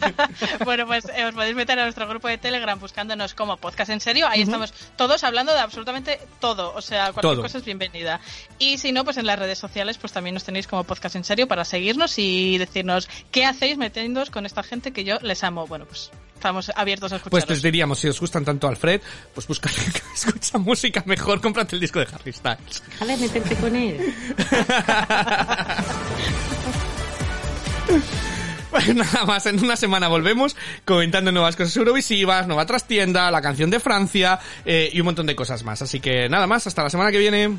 [0.64, 4.00] bueno, pues eh, os podéis meter a nuestro grupo de Telegram buscándonos como podcast en
[4.00, 4.26] serio.
[4.28, 6.72] Ahí estamos todos hablando de absolutamente todo.
[6.74, 7.42] O sea, cualquier Todo.
[7.42, 8.20] cosa es bienvenida.
[8.58, 11.24] Y si no, pues en las redes sociales, pues también nos tenéis como podcast en
[11.24, 15.66] serio para seguirnos y decirnos qué hacéis metiéndoos con esta gente que yo les amo.
[15.66, 16.10] Bueno, pues
[16.40, 17.48] estamos abiertos a Pues escucharos.
[17.50, 19.02] les diríamos, si os gustan tanto Alfred,
[19.34, 19.68] pues busca,
[20.14, 22.82] escucha música mejor, cómprate el disco de Harry Styles.
[22.88, 24.14] Déjale meterte con él.
[28.70, 33.68] Pues nada más, en una semana volvemos comentando nuevas cosas eurovisivas, nueva trastienda, la canción
[33.68, 35.82] de Francia eh, y un montón de cosas más.
[35.82, 37.58] Así que nada más, hasta la semana que viene.